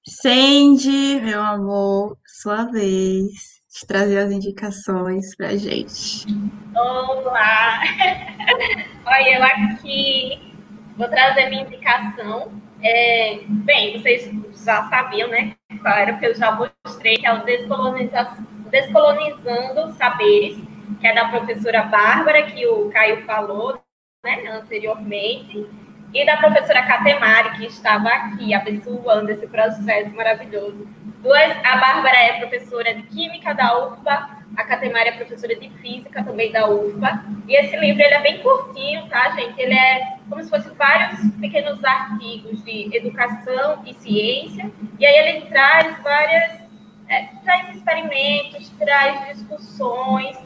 [0.01, 6.25] Sandy, meu amor, sua vez de trazer as indicações para gente.
[6.73, 7.81] Olá!
[9.05, 10.53] Olha, eu aqui
[10.95, 12.49] vou trazer minha indicação.
[12.81, 14.31] É, bem, vocês
[14.63, 15.53] já sabiam, né?
[15.81, 16.53] Claro que eu já
[16.85, 18.37] mostrei, que é o Descoloniza
[18.71, 20.57] Descolonizando Saberes,
[21.01, 23.81] que é da professora Bárbara, que o Caio falou,
[24.23, 25.67] né, anteriormente,
[26.13, 30.87] e da professora Catemari, que estava aqui abençoando esse processo maravilhoso.
[31.21, 36.23] Duas, a Bárbara é professora de Química da UFBA, a Catemari é professora de Física
[36.23, 39.59] também da UFBA, e esse livro ele é bem curtinho, tá, gente?
[39.59, 45.45] Ele é como se fosse vários pequenos artigos de educação e ciência, e aí ele
[45.47, 46.61] traz várias,
[47.09, 50.37] é, traz experimentos, traz discussões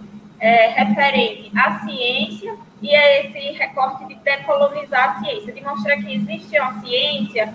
[0.42, 6.16] é, referente à ciência e é esse recorte de decolonizar a ciência, de mostrar que
[6.16, 7.54] existe uma ciência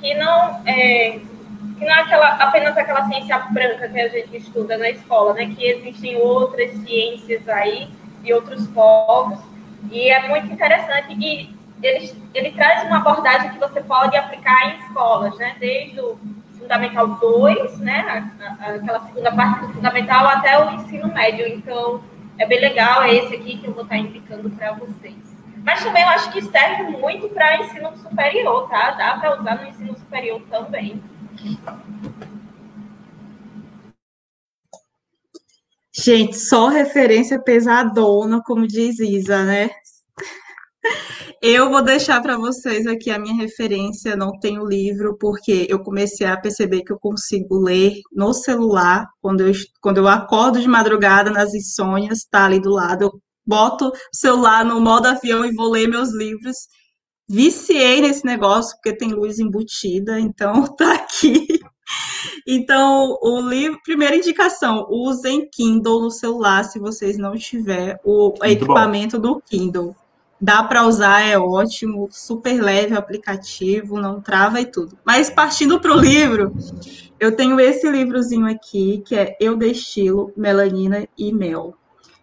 [0.00, 1.20] que não, é,
[1.78, 5.54] que não é aquela, apenas aquela ciência branca que a gente estuda na escola, né?
[5.54, 7.88] Que existem outras ciências aí
[8.20, 9.38] de outros povos
[9.92, 14.80] e é muito interessante e ele, ele traz uma abordagem que você pode aplicar em
[14.80, 15.54] escolas, né?
[15.60, 16.18] Desde o
[16.58, 18.32] Fundamental 2, né?
[18.58, 21.46] Aquela segunda parte do Fundamental até o ensino médio.
[21.46, 22.02] Então,
[22.38, 25.34] é bem legal, é esse aqui que eu vou estar indicando para vocês.
[25.64, 28.90] Mas também eu acho que serve muito para ensino superior, tá?
[28.90, 31.02] Dá para usar no ensino superior também.
[35.96, 39.70] Gente, só referência pesadona, como diz Isa, né?
[41.40, 46.26] Eu vou deixar para vocês aqui a minha referência, não tenho livro, porque eu comecei
[46.26, 51.30] a perceber que eu consigo ler no celular, quando eu, quando eu acordo de madrugada
[51.30, 53.12] nas insônias, tá ali do lado, eu
[53.46, 56.56] boto o celular no modo avião e vou ler meus livros.
[57.28, 61.46] Viciei nesse negócio, porque tem luz embutida, então tá aqui.
[62.46, 68.44] Então, o livro, primeira indicação, usem Kindle no celular se vocês não tiver o Muito
[68.44, 69.34] equipamento bom.
[69.34, 69.94] do Kindle.
[70.44, 74.98] Dá para usar, é ótimo, super leve o aplicativo, não trava e tudo.
[75.02, 76.54] Mas partindo para o livro,
[77.18, 81.74] eu tenho esse livrozinho aqui, que é Eu Destilo, Melanina e Mel,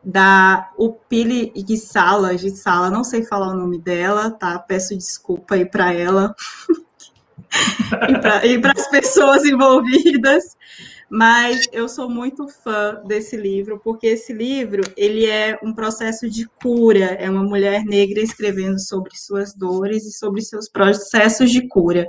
[0.04, 4.60] da Upili de Sala, de Sala, não sei falar o nome dela, tá?
[4.60, 6.36] Peço desculpa aí para ela
[8.46, 10.56] e para as pessoas envolvidas
[11.12, 16.48] mas eu sou muito fã desse livro, porque esse livro, ele é um processo de
[16.64, 22.08] cura, é uma mulher negra escrevendo sobre suas dores e sobre seus processos de cura.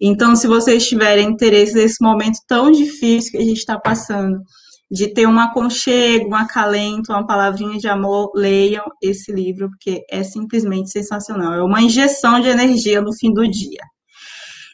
[0.00, 4.42] Então, se vocês tiverem interesse nesse momento tão difícil que a gente está passando,
[4.90, 10.24] de ter um aconchego, um acalento, uma palavrinha de amor, leiam esse livro, porque é
[10.24, 11.54] simplesmente sensacional.
[11.54, 13.80] É uma injeção de energia no fim do dia.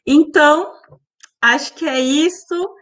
[0.07, 0.67] Então,
[1.43, 2.80] acho que é isso.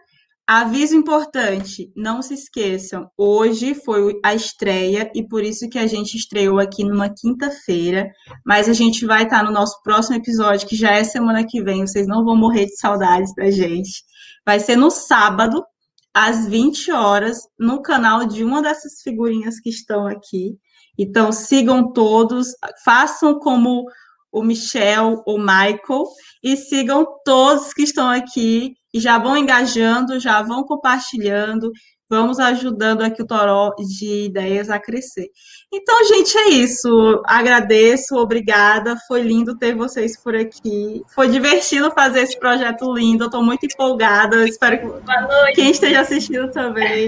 [0.51, 6.17] Aviso importante, não se esqueçam, hoje foi a estreia e por isso que a gente
[6.17, 8.09] estreou aqui numa quinta-feira,
[8.43, 11.85] mas a gente vai estar no nosso próximo episódio, que já é semana que vem,
[11.85, 14.03] vocês não vão morrer de saudades da gente.
[14.43, 15.63] Vai ser no sábado,
[16.11, 20.57] às 20 horas, no canal de uma dessas figurinhas que estão aqui.
[20.97, 22.47] Então sigam todos,
[22.83, 23.85] façam como
[24.31, 26.05] o Michel, o Michael,
[26.43, 31.71] e sigam todos que estão aqui e já vão engajando, já vão compartilhando,
[32.09, 35.27] vamos ajudando aqui o Toró de ideias a crescer.
[35.71, 37.21] Então, gente, é isso.
[37.25, 38.97] Agradeço, obrigada.
[39.07, 41.03] Foi lindo ter vocês por aqui.
[41.13, 43.25] Foi divertido fazer esse projeto lindo.
[43.25, 44.47] Eu estou muito empolgada.
[44.47, 45.01] Espero
[45.47, 47.07] que quem esteja assistindo também.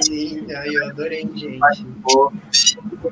[0.00, 1.60] Sim, eu adorei, gente.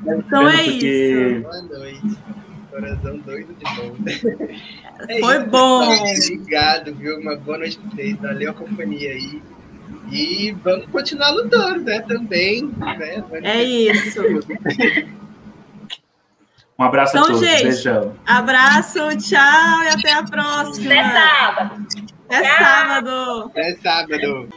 [0.05, 1.41] Então é isso.
[1.43, 2.50] Boa noite.
[2.71, 3.95] Coração doido de bom.
[5.09, 5.83] É Foi isso, bom.
[5.83, 7.19] Obrigado, viu?
[7.19, 8.15] Uma boa noite pra vocês.
[8.17, 9.41] Valeu a companhia aí.
[10.11, 12.01] E vamos continuar lutando, né?
[12.01, 12.71] Também.
[12.77, 13.23] Né?
[13.43, 14.21] É isso.
[16.81, 17.47] Um abraço então, a todos.
[17.47, 18.15] Gente, Beijão.
[18.25, 20.93] Abraço, tchau e até a próxima.
[20.95, 21.87] Até sábado.
[22.27, 23.51] Até sábado.
[23.51, 24.49] Até sábado.